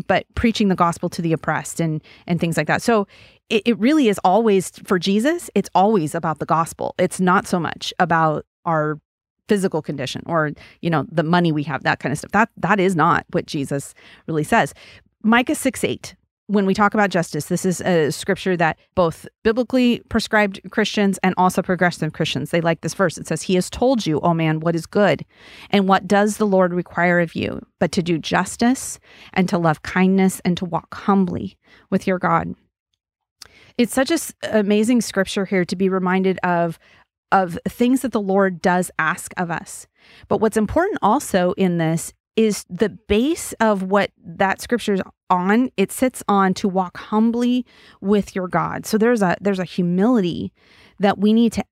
[0.06, 2.82] but preaching the gospel to the oppressed and and things like that.
[2.82, 3.06] So
[3.48, 6.94] it, it really is always for jesus it's always about the gospel.
[6.98, 9.00] It's not so much about our
[9.48, 10.50] physical condition or
[10.82, 12.32] you know the money we have that kind of stuff.
[12.32, 13.94] That that is not what jesus
[14.26, 14.74] really says.
[15.22, 16.16] Micah 6 8
[16.48, 21.34] when we talk about justice, this is a scripture that both biblically prescribed Christians and
[21.36, 23.18] also progressive Christians, they like this verse.
[23.18, 25.26] It says, He has told you, O man, what is good,
[25.70, 28.98] and what does the Lord require of you, but to do justice
[29.34, 31.58] and to love kindness and to walk humbly
[31.90, 32.54] with your God.
[33.76, 36.78] It's such an amazing scripture here to be reminded of
[37.30, 39.86] of things that the Lord does ask of us.
[40.28, 45.70] But what's important also in this is the base of what that scripture is on
[45.76, 47.66] it sits on to walk humbly
[48.00, 48.86] with your god.
[48.86, 50.52] So there's a there's a humility
[51.00, 51.64] that we need to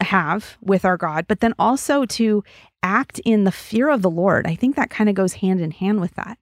[0.00, 2.42] have with our god but then also to
[2.82, 4.46] act in the fear of the lord.
[4.46, 6.38] I think that kind of goes hand in hand with that.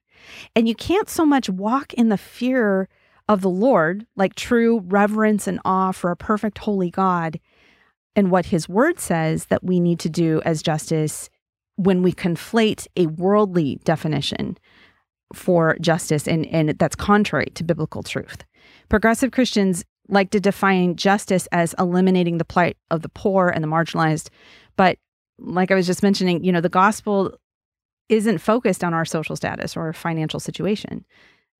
[0.55, 2.87] And you can't so much walk in the fear
[3.27, 7.37] of the lord like true reverence and awe for a perfect holy god
[8.15, 11.29] and what his word says that we need to do as justice
[11.75, 14.57] when we conflate a worldly definition
[15.33, 18.43] for justice and, and that's contrary to biblical truth.
[18.89, 23.67] Progressive Christians like to define justice as eliminating the plight of the poor and the
[23.67, 24.29] marginalized.
[24.75, 24.97] But
[25.39, 27.35] like I was just mentioning, you know, the gospel
[28.09, 31.05] isn't focused on our social status or financial situation.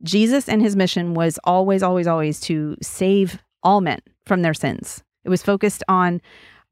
[0.04, 5.04] Jesus and his mission was always, always, always to save all men from their sins.
[5.23, 6.21] It was focused on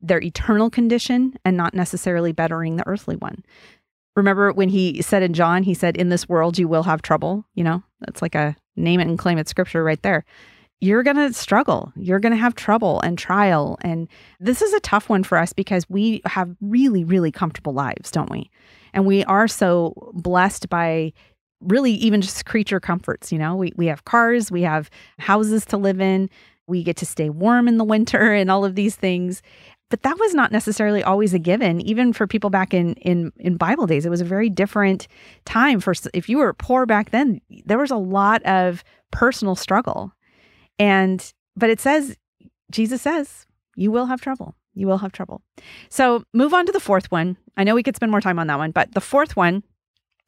[0.01, 3.43] their eternal condition and not necessarily bettering the earthly one.
[4.15, 7.45] Remember when he said in John, he said, In this world you will have trouble.
[7.53, 10.25] You know, that's like a name it and claim it scripture right there.
[10.81, 11.93] You're going to struggle.
[11.95, 13.77] You're going to have trouble and trial.
[13.81, 14.07] And
[14.39, 18.31] this is a tough one for us because we have really, really comfortable lives, don't
[18.31, 18.49] we?
[18.93, 21.13] And we are so blessed by
[21.61, 23.31] really even just creature comforts.
[23.31, 26.29] You know, we, we have cars, we have houses to live in,
[26.67, 29.41] we get to stay warm in the winter and all of these things
[29.91, 31.81] but that was not necessarily always a given.
[31.81, 35.07] Even for people back in in in bible days it was a very different
[35.45, 35.79] time.
[35.79, 40.13] For if you were poor back then there was a lot of personal struggle.
[40.79, 42.17] And but it says
[42.71, 44.55] jesus says you will have trouble.
[44.73, 45.41] You will have trouble.
[45.89, 47.37] So move on to the fourth one.
[47.57, 49.63] I know we could spend more time on that one but the fourth one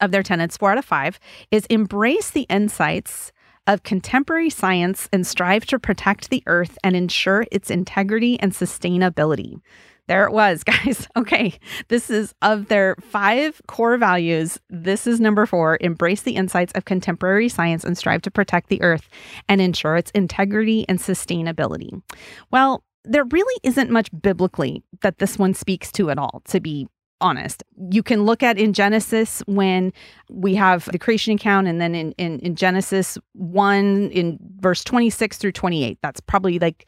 [0.00, 1.18] of their tenets four out of five
[1.50, 3.32] is embrace the insights
[3.66, 9.60] of contemporary science and strive to protect the earth and ensure its integrity and sustainability.
[10.06, 11.08] There it was, guys.
[11.16, 11.54] Okay.
[11.88, 14.58] This is of their five core values.
[14.68, 18.82] This is number four embrace the insights of contemporary science and strive to protect the
[18.82, 19.08] earth
[19.48, 22.02] and ensure its integrity and sustainability.
[22.50, 26.88] Well, there really isn't much biblically that this one speaks to at all, to be
[27.20, 27.62] honest.
[27.90, 29.92] You can look at in Genesis when
[30.28, 35.38] we have the creation account, and then in, in, in, Genesis 1, in verse 26
[35.38, 35.98] through 28.
[36.02, 36.86] That's probably like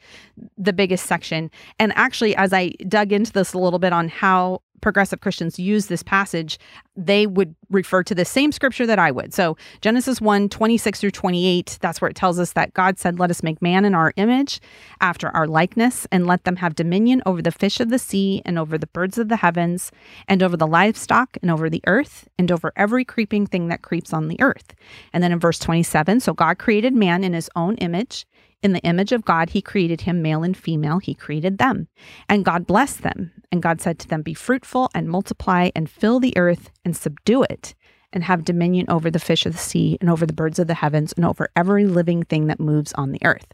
[0.57, 1.49] the biggest section.
[1.79, 5.87] And actually, as I dug into this a little bit on how progressive Christians use
[5.87, 6.59] this passage,
[6.95, 9.33] they would refer to the same scripture that I would.
[9.33, 13.29] So Genesis 1 26 through 28, that's where it tells us that God said, Let
[13.29, 14.59] us make man in our image,
[15.01, 18.57] after our likeness, and let them have dominion over the fish of the sea, and
[18.57, 19.91] over the birds of the heavens,
[20.27, 24.13] and over the livestock, and over the earth, and over every creeping thing that creeps
[24.13, 24.73] on the earth.
[25.13, 28.25] And then in verse 27, so God created man in his own image.
[28.63, 31.87] In the image of God, he created him, male and female, he created them.
[32.27, 33.31] And God blessed them.
[33.51, 37.43] And God said to them, Be fruitful and multiply and fill the earth and subdue
[37.43, 37.75] it,
[38.11, 40.73] and have dominion over the fish of the sea and over the birds of the
[40.73, 43.45] heavens and over every living thing that moves on the earth.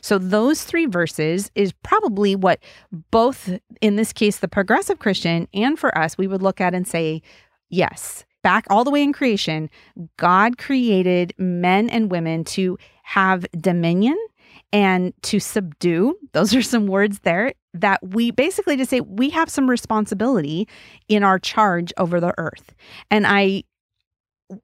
[0.00, 2.60] So, those three verses is probably what
[3.10, 6.86] both, in this case, the progressive Christian and for us, we would look at and
[6.86, 7.20] say,
[7.68, 9.70] Yes, back all the way in creation,
[10.18, 14.16] God created men and women to have dominion
[14.72, 16.16] and to subdue.
[16.32, 20.68] Those are some words there that we basically to say we have some responsibility
[21.08, 22.74] in our charge over the earth.
[23.10, 23.64] And I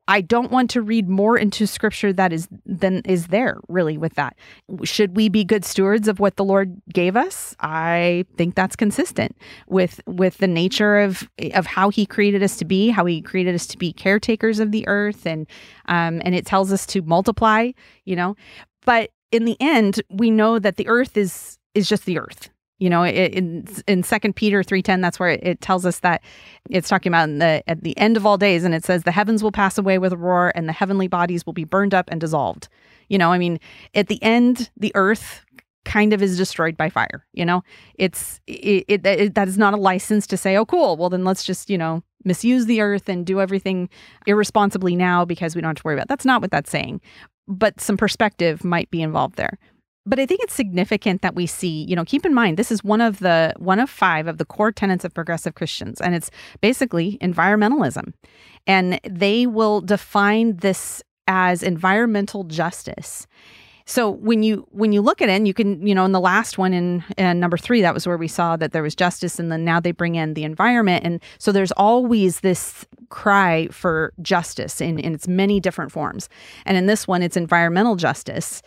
[0.06, 4.14] I don't want to read more into scripture that is than is there really with
[4.14, 4.36] that.
[4.84, 7.54] Should we be good stewards of what the Lord gave us?
[7.60, 12.64] I think that's consistent with with the nature of of how he created us to
[12.64, 15.46] be, how he created us to be caretakers of the earth and
[15.86, 17.70] um and it tells us to multiply,
[18.04, 18.36] you know.
[18.84, 22.50] But in the end, we know that the earth is is just the earth.
[22.78, 26.22] You know, in in Second Peter three ten, that's where it, tells us that
[26.70, 29.42] it's talking about the at the end of all days, and it says the heavens
[29.42, 32.20] will pass away with a roar, and the heavenly bodies will be burned up and
[32.20, 32.68] dissolved.
[33.08, 33.58] You know, I mean,
[33.94, 35.44] at the end, the earth
[35.84, 37.26] kind of is destroyed by fire.
[37.32, 37.62] You know,
[37.94, 40.96] it's it, it, it that is not a license to say, oh, cool.
[40.96, 43.88] Well, then let's just you know misuse the earth and do everything
[44.26, 46.04] irresponsibly now because we don't have to worry about.
[46.04, 46.08] It.
[46.10, 47.00] That's not what that's saying
[47.48, 49.58] but some perspective might be involved there.
[50.06, 52.82] But I think it's significant that we see, you know, keep in mind this is
[52.82, 56.30] one of the one of five of the core tenets of progressive Christians and it's
[56.62, 58.14] basically environmentalism.
[58.66, 63.26] And they will define this as environmental justice.
[63.88, 66.20] So when you when you look at it, and you can you know in the
[66.20, 69.38] last one in, in number three, that was where we saw that there was justice,
[69.38, 74.12] and then now they bring in the environment, and so there's always this cry for
[74.20, 76.28] justice in in its many different forms,
[76.66, 78.62] and in this one, it's environmental justice.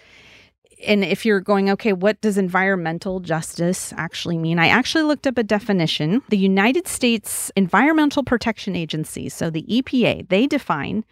[0.88, 4.58] And if you're going, okay, what does environmental justice actually mean?
[4.58, 6.24] I actually looked up a definition.
[6.30, 11.06] The United States Environmental Protection Agency, so the EPA, they define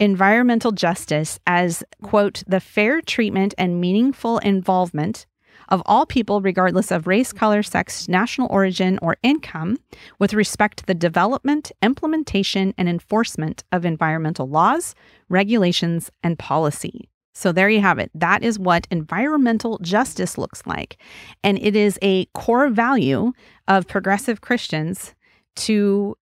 [0.00, 5.26] environmental justice as, quote, the fair treatment and meaningful involvement
[5.68, 9.78] of all people, regardless of race, color, sex, national origin, or income,
[10.18, 14.94] with respect to the development, implementation, and enforcement of environmental laws,
[15.28, 17.08] regulations, and policy.
[17.32, 18.10] So there you have it.
[18.14, 20.98] That is what environmental justice looks like.
[21.42, 23.32] And it is a core value
[23.66, 25.14] of progressive Christians
[25.56, 26.16] to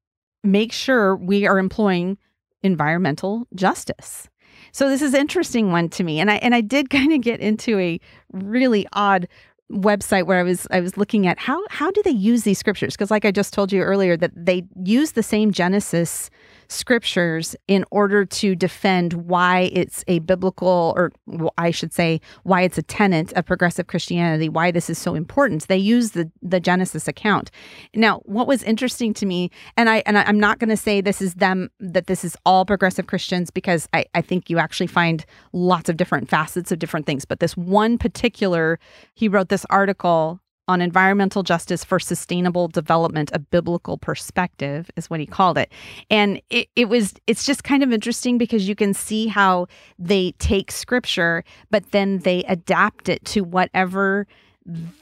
[0.43, 2.17] make sure we are employing
[2.63, 4.29] environmental justice.
[4.71, 6.19] So this is interesting one to me.
[6.19, 7.99] And I and I did kind of get into a
[8.31, 9.27] really odd
[9.71, 12.93] website where I was I was looking at how how do they use these scriptures
[12.93, 16.29] because like I just told you earlier that they use the same Genesis
[16.71, 21.11] scriptures in order to defend why it's a biblical, or
[21.57, 25.67] I should say, why it's a tenet of progressive Christianity, why this is so important.
[25.67, 27.51] They use the the Genesis account.
[27.93, 31.01] Now, what was interesting to me, and I and I, am not going to say
[31.01, 34.87] this is them that this is all progressive Christians because I, I think you actually
[34.87, 37.25] find lots of different facets of different things.
[37.25, 38.79] But this one particular,
[39.13, 40.39] he wrote this article
[40.71, 45.71] on environmental justice for sustainable development, a biblical perspective is what he called it.
[46.09, 49.67] And it, it was, it's just kind of interesting because you can see how
[49.99, 54.25] they take scripture, but then they adapt it to whatever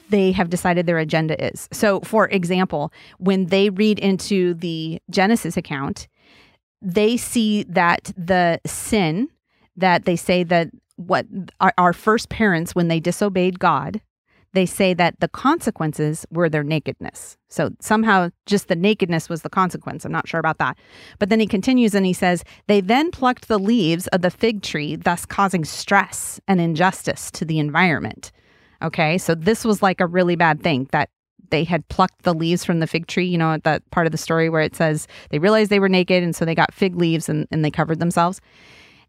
[0.09, 1.67] they have decided their agenda is.
[1.71, 6.07] So, for example, when they read into the Genesis account,
[6.81, 9.29] they see that the sin
[9.75, 11.25] that they say that what
[11.59, 14.01] our, our first parents, when they disobeyed God,
[14.53, 17.37] they say that the consequences were their nakedness.
[17.49, 20.05] So somehow just the nakedness was the consequence.
[20.05, 20.77] I'm not sure about that.
[21.19, 24.61] But then he continues and he says, They then plucked the leaves of the fig
[24.61, 28.31] tree, thus causing stress and injustice to the environment.
[28.81, 31.09] Okay, so this was like a really bad thing that
[31.49, 34.17] they had plucked the leaves from the fig tree, you know, that part of the
[34.17, 37.27] story where it says they realized they were naked and so they got fig leaves
[37.27, 38.39] and, and they covered themselves.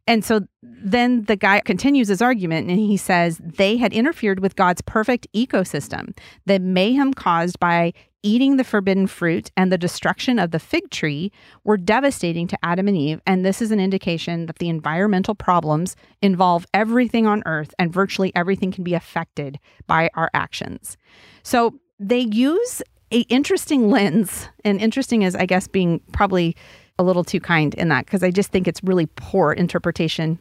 [0.07, 4.57] And so then the guy continues his argument and he says they had interfered with
[4.57, 6.17] God's perfect ecosystem.
[6.47, 7.93] The mayhem caused by
[8.23, 11.33] eating the forbidden fruit and the destruction of the fig tree
[11.65, 13.21] were devastating to Adam and Eve.
[13.27, 18.33] And this is an indication that the environmental problems involve everything on earth and virtually
[18.35, 20.97] everything can be affected by our actions.
[21.43, 22.83] So they use
[23.13, 26.57] a interesting lens and interesting is i guess being probably
[27.01, 30.39] a little too kind in that because I just think it's really poor interpretation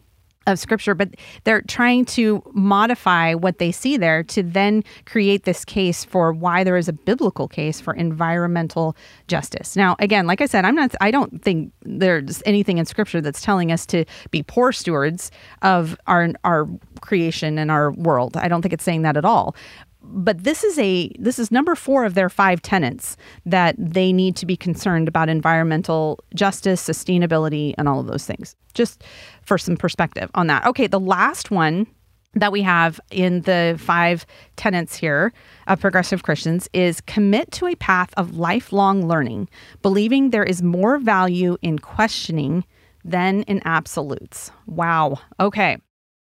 [0.48, 1.10] of scripture, but
[1.44, 6.64] they're trying to modify what they see there to then create this case for why
[6.64, 8.96] there is a biblical case for environmental
[9.28, 9.76] justice.
[9.76, 13.42] Now, again, like I said, I'm not, I don't think there's anything in scripture that's
[13.42, 15.30] telling us to be poor stewards
[15.62, 16.68] of our, our
[17.02, 18.36] creation and our world.
[18.36, 19.56] I don't think it's saying that at all
[20.02, 24.36] but this is a this is number four of their five tenants that they need
[24.38, 28.56] to be concerned about environmental justice sustainability and all of those things.
[28.74, 29.04] Just
[29.42, 30.66] for some perspective on that.
[30.66, 31.88] Okay the last one
[32.34, 34.26] that we have in the five
[34.56, 35.34] tenets here
[35.66, 39.50] of progressive christians is commit to a path of lifelong learning
[39.82, 42.64] believing there is more value in questioning
[43.06, 44.52] than in absolutes.
[44.68, 45.20] Wow.
[45.40, 45.78] Okay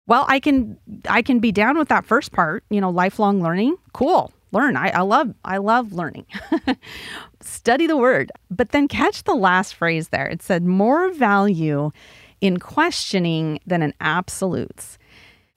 [0.07, 0.77] well, I can
[1.09, 3.77] I can be down with that first part, you know, lifelong learning.
[3.93, 4.31] Cool.
[4.51, 4.77] Learn.
[4.77, 6.25] I, I love I love learning.
[7.41, 8.31] Study the word.
[8.51, 10.27] But then catch the last phrase there.
[10.27, 11.91] It said more value
[12.41, 14.97] in questioning than in absolutes.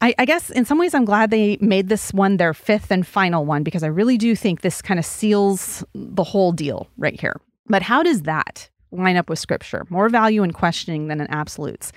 [0.00, 3.06] I, I, guess in some ways I'm glad they made this one their fifth and
[3.06, 7.18] final one because I really do think this kind of seals the whole deal right
[7.18, 7.40] here.
[7.66, 9.86] But how does that line up with scripture?
[9.88, 11.92] More value in questioning than in absolutes.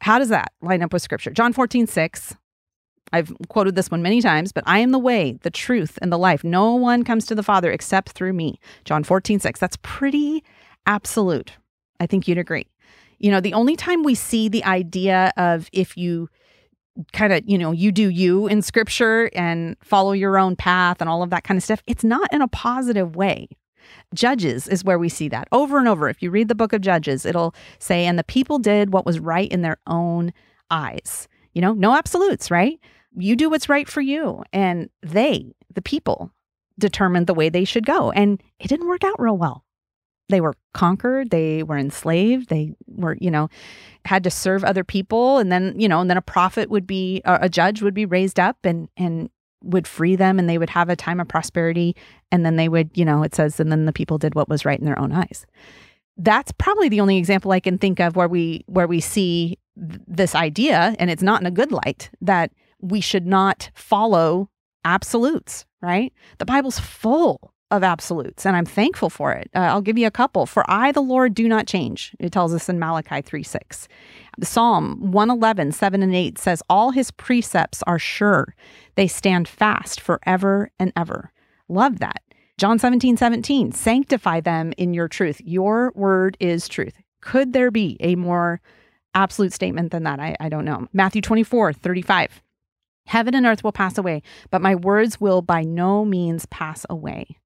[0.00, 1.30] How does that line up with scripture?
[1.30, 2.36] John 14, 6.
[3.12, 6.18] I've quoted this one many times, but I am the way, the truth, and the
[6.18, 6.42] life.
[6.42, 8.58] No one comes to the Father except through me.
[8.84, 9.60] John 14, 6.
[9.60, 10.42] That's pretty
[10.86, 11.52] absolute.
[12.00, 12.66] I think you'd agree.
[13.18, 16.28] You know, the only time we see the idea of if you
[17.12, 21.08] kind of, you know, you do you in scripture and follow your own path and
[21.08, 23.48] all of that kind of stuff, it's not in a positive way.
[24.14, 26.08] Judges is where we see that over and over.
[26.08, 29.18] If you read the book of Judges, it'll say, and the people did what was
[29.18, 30.32] right in their own
[30.70, 31.28] eyes.
[31.52, 32.78] You know, no absolutes, right?
[33.16, 34.42] You do what's right for you.
[34.52, 36.30] And they, the people,
[36.78, 38.10] determined the way they should go.
[38.10, 39.64] And it didn't work out real well.
[40.30, 43.50] They were conquered, they were enslaved, they were, you know,
[44.06, 47.20] had to serve other people and then, you know, and then a prophet would be
[47.26, 49.28] a judge would be raised up and and
[49.64, 51.96] would free them and they would have a time of prosperity
[52.30, 54.64] and then they would, you know, it says and then the people did what was
[54.64, 55.46] right in their own eyes.
[56.16, 60.00] That's probably the only example I can think of where we where we see th-
[60.06, 64.48] this idea and it's not in a good light that we should not follow
[64.84, 66.12] absolutes, right?
[66.38, 69.50] The Bible's full of absolutes, and I'm thankful for it.
[69.54, 70.46] Uh, I'll give you a couple.
[70.46, 72.14] For I, the Lord, do not change.
[72.20, 73.88] It tells us in Malachi 3 6.
[74.42, 78.54] Psalm 111, 7 and 8 says, All his precepts are sure,
[78.96, 81.32] they stand fast forever and ever.
[81.68, 82.22] Love that.
[82.56, 85.40] John 17, 17, sanctify them in your truth.
[85.44, 86.94] Your word is truth.
[87.20, 88.60] Could there be a more
[89.14, 90.20] absolute statement than that?
[90.20, 90.86] I, I don't know.
[90.92, 92.42] Matthew 24, 35.
[93.06, 97.38] Heaven and earth will pass away, but my words will by no means pass away.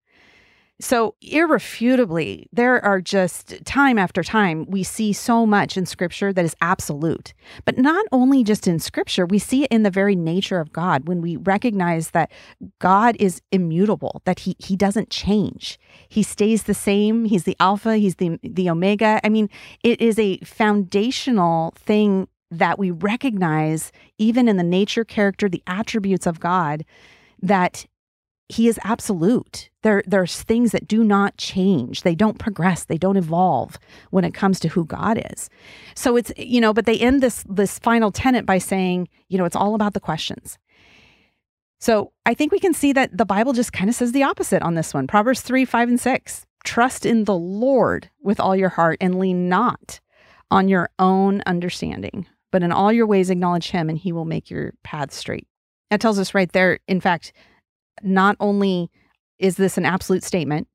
[0.80, 6.44] So, irrefutably, there are just time after time, we see so much in scripture that
[6.44, 7.34] is absolute.
[7.64, 11.08] But not only just in scripture, we see it in the very nature of God
[11.08, 12.30] when we recognize that
[12.78, 15.80] God is immutable, that he, he doesn't change.
[16.08, 17.24] He stays the same.
[17.24, 19.20] He's the Alpha, He's the, the Omega.
[19.24, 19.50] I mean,
[19.82, 26.26] it is a foundational thing that we recognize, even in the nature, character, the attributes
[26.26, 26.84] of God,
[27.42, 27.84] that
[28.49, 29.68] he is absolute.
[29.82, 32.03] There, there's things that do not change.
[32.03, 32.84] They don't progress.
[32.84, 33.78] They don't evolve
[34.11, 35.51] when it comes to who God is.
[35.94, 39.44] So it's, you know, but they end this this final tenet by saying, you know,
[39.44, 40.59] it's all about the questions.
[41.80, 44.62] So I think we can see that the Bible just kind of says the opposite
[44.62, 45.07] on this one.
[45.07, 46.46] Proverbs 3, 5, and 6.
[46.64, 50.01] Trust in the Lord with all your heart and lean not
[50.51, 54.51] on your own understanding, but in all your ways acknowledge him and he will make
[54.51, 55.46] your paths straight.
[55.90, 57.32] That tells us right there, in fact,
[58.03, 58.90] not only
[59.38, 60.68] is this an absolute statement,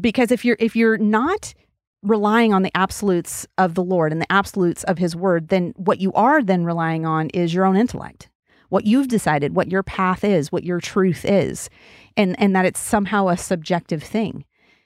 [0.00, 1.54] because if you're if you're not
[2.02, 6.00] relying on the absolutes of the Lord and the absolutes of his word, then what
[6.00, 8.28] you are then relying on is your own intellect.
[8.68, 11.68] What you've decided, what your path is, what your truth is,
[12.16, 14.44] and and that it's somehow a subjective thing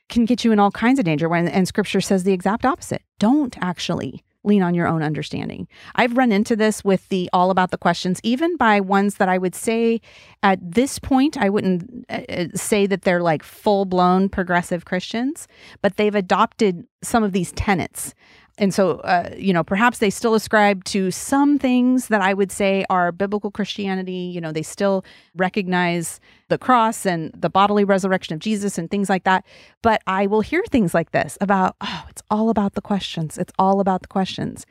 [0.09, 3.03] can get you in all kinds of danger when and scripture says the exact opposite.
[3.18, 5.68] Don't actually lean on your own understanding.
[5.95, 9.38] I've run into this with the all about the questions, even by ones that I
[9.38, 10.01] would say
[10.43, 15.47] at this point, I wouldn't uh, uh, say that they're like full blown progressive Christians,
[15.82, 18.14] but they've adopted some of these tenets
[18.61, 22.52] and so, uh, you know, perhaps they still ascribe to some things that I would
[22.52, 24.12] say are biblical Christianity.
[24.12, 25.02] You know, they still
[25.34, 29.46] recognize the cross and the bodily resurrection of Jesus and things like that.
[29.80, 33.38] But I will hear things like this about, oh, it's all about the questions.
[33.38, 34.66] It's all about the questions.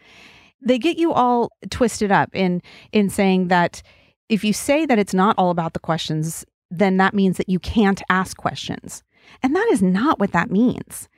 [0.61, 2.61] They get you all twisted up in
[2.91, 3.81] in saying that
[4.29, 7.57] if you say that it's not all about the questions, then that means that you
[7.57, 9.01] can't ask questions.
[9.41, 11.09] And that is not what that means.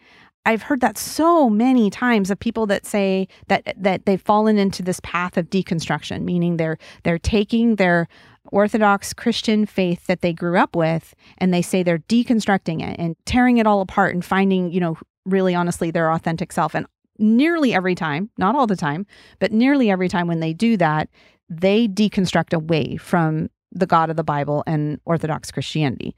[0.46, 4.82] I've heard that so many times of people that say that that they've fallen into
[4.82, 8.08] this path of deconstruction, meaning they're they're taking their
[8.52, 13.16] orthodox Christian faith that they grew up with and they say they're deconstructing it and
[13.26, 16.74] tearing it all apart and finding, you know, really honestly their authentic self.
[16.74, 16.88] And
[17.20, 19.06] nearly every time, not all the time,
[19.39, 21.08] but nearly every time when they do that,
[21.50, 26.16] they deconstruct away from the God of the Bible and Orthodox Christianity.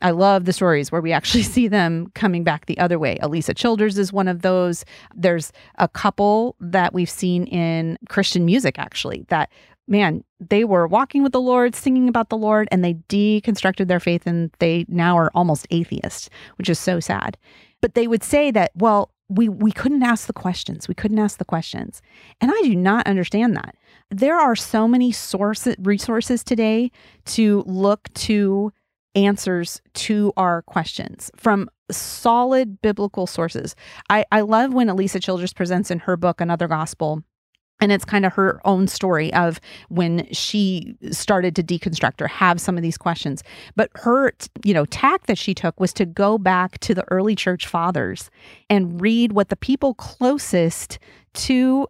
[0.00, 3.18] I love the stories where we actually see them coming back the other way.
[3.22, 4.84] Alisa Childers is one of those.
[5.14, 9.50] There's a couple that we've seen in Christian music, actually, that,
[9.86, 14.00] man, they were walking with the Lord, singing about the Lord, and they deconstructed their
[14.00, 17.36] faith and they now are almost atheists, which is so sad.
[17.80, 20.88] But they would say that, well, we we couldn't ask the questions.
[20.88, 22.00] We couldn't ask the questions.
[22.40, 23.74] And I do not understand that.
[24.10, 26.90] There are so many sources resources today
[27.26, 28.72] to look to
[29.14, 33.74] answers to our questions from solid biblical sources.
[34.10, 37.22] I, I love when Alisa Childers presents in her book, Another Gospel,
[37.80, 42.60] and it's kind of her own story of when she started to deconstruct or have
[42.60, 43.42] some of these questions
[43.76, 44.32] but her
[44.64, 48.30] you know tack that she took was to go back to the early church fathers
[48.68, 50.98] and read what the people closest
[51.34, 51.86] to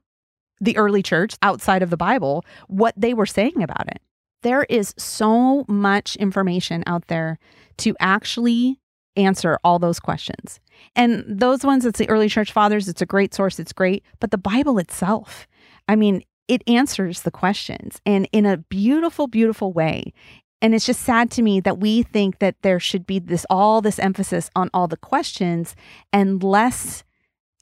[0.61, 4.03] the early church outside of the bible what they were saying about it
[4.43, 7.39] there is so much information out there
[7.79, 8.81] to actually
[9.17, 10.61] answer all those questions.
[10.95, 14.05] And those ones, it's the early church fathers, it's a great source, it's great.
[14.21, 15.47] But the Bible itself,
[15.89, 20.13] I mean, it answers the questions and in a beautiful, beautiful way.
[20.61, 23.81] And it's just sad to me that we think that there should be this all
[23.81, 25.77] this emphasis on all the questions
[26.13, 27.05] and less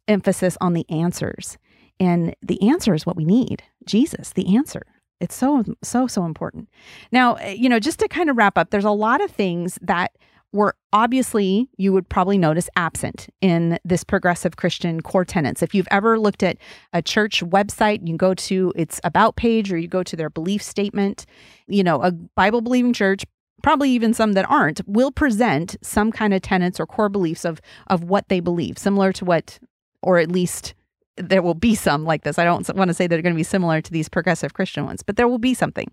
[0.08, 1.58] emphasis on the answers.
[1.98, 4.82] And the answer is what we need Jesus, the answer.
[5.20, 6.68] It's so, so, so important.
[7.10, 9.78] Now, eh, you know, just to kind of wrap up, there's a lot of things
[9.82, 10.12] that
[10.52, 15.62] were obviously, you would probably notice, absent in this progressive Christian core tenets.
[15.62, 16.56] If you've ever looked at
[16.92, 20.62] a church website, you go to its about page or you go to their belief
[20.62, 21.26] statement,
[21.66, 23.24] you know, a Bible believing church
[23.62, 27.60] probably even some that aren't will present some kind of tenets or core beliefs of
[27.88, 29.58] of what they believe similar to what
[30.02, 30.74] or at least
[31.16, 33.42] there will be some like this i don't want to say they're going to be
[33.42, 35.90] similar to these progressive christian ones but there will be something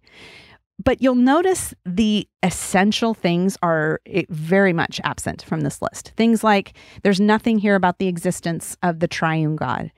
[0.84, 6.14] but you'll notice the essential things are eh, very much absent from this list.
[6.18, 9.92] Things like there's nothing here about the existence of the triune God.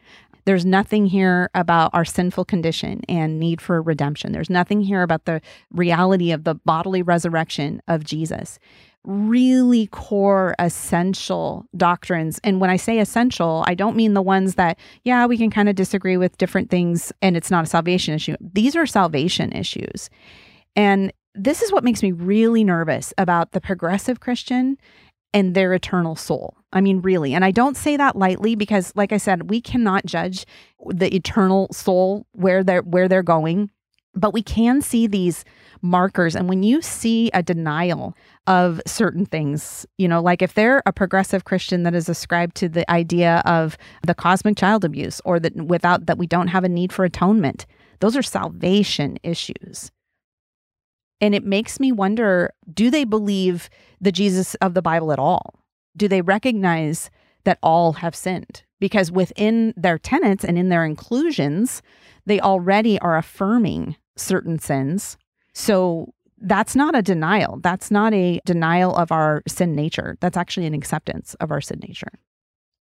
[0.45, 4.31] There's nothing here about our sinful condition and need for redemption.
[4.31, 8.59] There's nothing here about the reality of the bodily resurrection of Jesus.
[9.05, 12.39] Really core, essential doctrines.
[12.43, 15.69] And when I say essential, I don't mean the ones that, yeah, we can kind
[15.69, 18.35] of disagree with different things and it's not a salvation issue.
[18.39, 20.09] These are salvation issues.
[20.75, 24.77] And this is what makes me really nervous about the progressive Christian
[25.33, 26.55] and their eternal soul.
[26.71, 27.33] I mean, really.
[27.33, 30.45] And I don't say that lightly because, like I said, we cannot judge
[30.87, 33.69] the eternal soul where they're where they're going.
[34.13, 35.43] But we can see these
[35.85, 36.35] markers.
[36.35, 38.15] And when you see a denial
[38.47, 42.69] of certain things, you know, like if they're a progressive Christian that is ascribed to
[42.69, 46.69] the idea of the cosmic child abuse or that without that we don't have a
[46.69, 47.65] need for atonement,
[47.99, 49.91] those are salvation issues.
[51.21, 53.69] And it makes me wonder do they believe
[54.01, 55.55] the Jesus of the Bible at all?
[55.95, 57.09] Do they recognize
[57.45, 58.63] that all have sinned?
[58.79, 61.81] Because within their tenets and in their inclusions,
[62.25, 65.17] they already are affirming certain sins.
[65.55, 67.59] So that's not a denial.
[67.61, 70.17] That's not a denial of our sin nature.
[70.19, 72.11] That's actually an acceptance of our sin nature.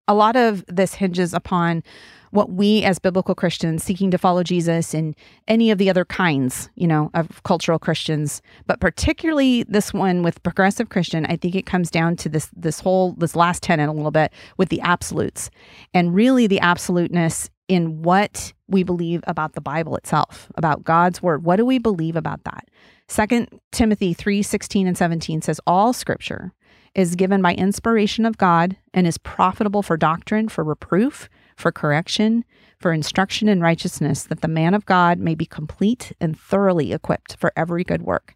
[0.06, 1.82] A lot of this hinges upon
[2.30, 5.14] what we as biblical Christians seeking to follow Jesus and
[5.48, 10.42] any of the other kinds, you know, of cultural Christians, but particularly this one with
[10.42, 13.92] progressive Christian, I think it comes down to this this whole this last tenet a
[13.92, 15.50] little bit with the absolutes
[15.94, 21.44] and really the absoluteness in what we believe about the Bible itself, about God's word.
[21.44, 22.68] What do we believe about that?
[23.08, 26.52] Second Timothy 3, 16 and 17 says, All scripture
[26.94, 32.44] is given by inspiration of God and is profitable for doctrine, for reproof, for correction,
[32.78, 37.36] for instruction in righteousness, that the man of God may be complete and thoroughly equipped
[37.36, 38.34] for every good work.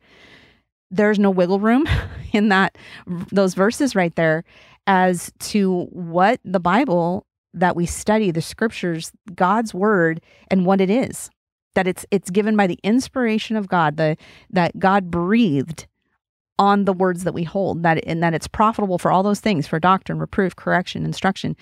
[0.91, 1.87] There's no wiggle room
[2.33, 2.76] in that
[3.07, 4.45] those verses right there
[4.87, 10.91] as to what the Bible that we study, the scriptures, God's word and what it
[10.91, 11.31] is.
[11.75, 14.17] That it's it's given by the inspiration of God, the
[14.51, 15.87] that God breathed
[16.59, 19.67] on the words that we hold, that and that it's profitable for all those things,
[19.67, 21.57] for doctrine, reproof, correction, instruction.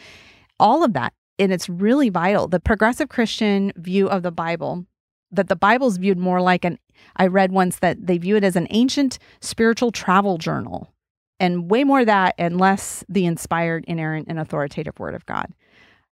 [0.59, 2.47] All of that and it's really vital.
[2.47, 4.84] The progressive Christian view of the Bible,
[5.32, 6.78] that the Bible's viewed more like an,
[7.16, 10.93] I read once that they view it as an ancient spiritual travel journal,
[11.41, 15.47] and way more that and less the inspired, inerrant, and authoritative Word of God.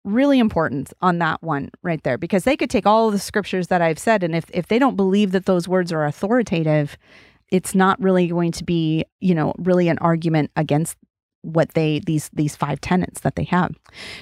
[0.07, 3.83] Really important on that one right there, because they could take all the scriptures that
[3.83, 6.97] I've said, and if, if they don't believe that those words are authoritative,
[7.51, 10.97] it's not really going to be, you know, really an argument against
[11.43, 13.75] what they these these five tenets that they have.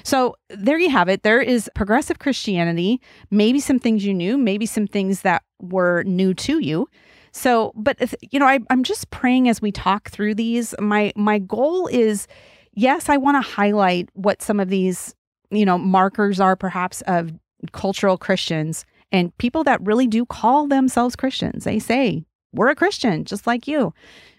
[0.03, 1.23] So there you have it.
[1.23, 2.99] There is progressive Christianity,
[3.31, 6.87] maybe some things you knew, maybe some things that were new to you.
[7.31, 7.97] So, but
[8.31, 10.73] you know, I, I'm just praying as we talk through these.
[10.79, 12.27] My my goal is,
[12.73, 15.13] yes, I want to highlight what some of these
[15.49, 17.33] you know markers are, perhaps of
[17.71, 21.63] cultural Christians and people that really do call themselves Christians.
[21.63, 23.93] They say we're a Christian, just like you.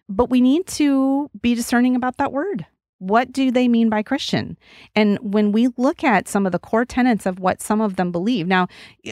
[0.09, 2.67] But we need to be discerning about that word
[2.99, 4.57] what do they mean by Christian?
[4.95, 8.11] And when we look at some of the core tenets of what some of them
[8.11, 8.69] believe, now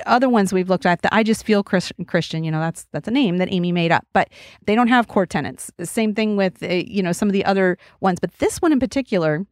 [0.07, 3.11] other ones we've looked at, the I just feel Christian, you know, that's that's a
[3.11, 4.30] name that Amy made up, but
[4.66, 5.70] they don't have core tenets.
[5.82, 8.80] Same thing with uh, you know some of the other ones, but this one in
[8.80, 9.47] particular,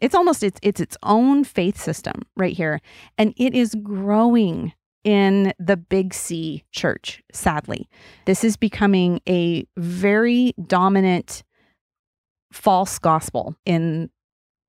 [0.00, 2.80] it's almost it's it's its own faith system right here,
[3.18, 4.72] and it is growing
[5.04, 7.22] in the Big C church.
[7.32, 7.88] Sadly,
[8.24, 11.44] this is becoming a very dominant
[12.52, 14.10] false gospel in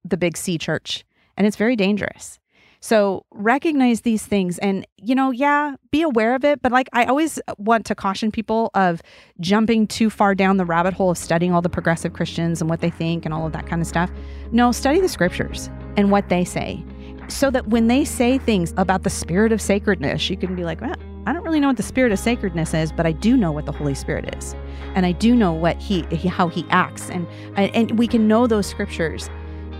[0.03, 1.03] the big C church,
[1.36, 2.39] and it's very dangerous.
[2.88, 7.04] So recognize these things and you know, yeah, be aware of it, but like I
[7.04, 9.02] always want to caution people of
[9.42, 12.80] jumping too far down the rabbit hole of studying all the progressive Christians and what
[12.80, 14.10] they think and all of that kind of stuff.
[14.54, 16.82] No, study the scriptures and what they say
[17.28, 20.80] so that when they say things about the spirit of sacredness, you can be like,
[20.80, 23.52] well, I don't really know what the spirit of sacredness is, but I do know
[23.52, 24.56] what the Holy Spirit is,
[24.96, 27.28] and I do know what he, he how he acts, and
[27.58, 29.30] and we can know those scriptures.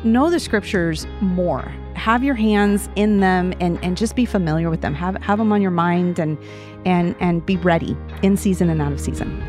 [0.03, 1.72] Know the scriptures more.
[1.97, 4.93] Have your hands in them, and and just be familiar with them.
[4.93, 6.37] Have have them on your mind, and
[6.85, 9.43] and and be ready in season and out of season.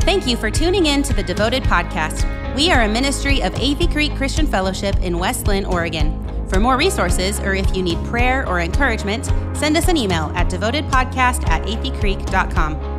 [0.00, 2.26] Thank you for tuning in to the Devoted Podcast.
[2.54, 6.20] We are a ministry of Athey Creek Christian Fellowship in West Linn, Oregon.
[6.48, 10.50] For more resources, or if you need prayer or encouragement, send us an email at
[10.50, 12.89] devotedpodcast at atheycreek.com.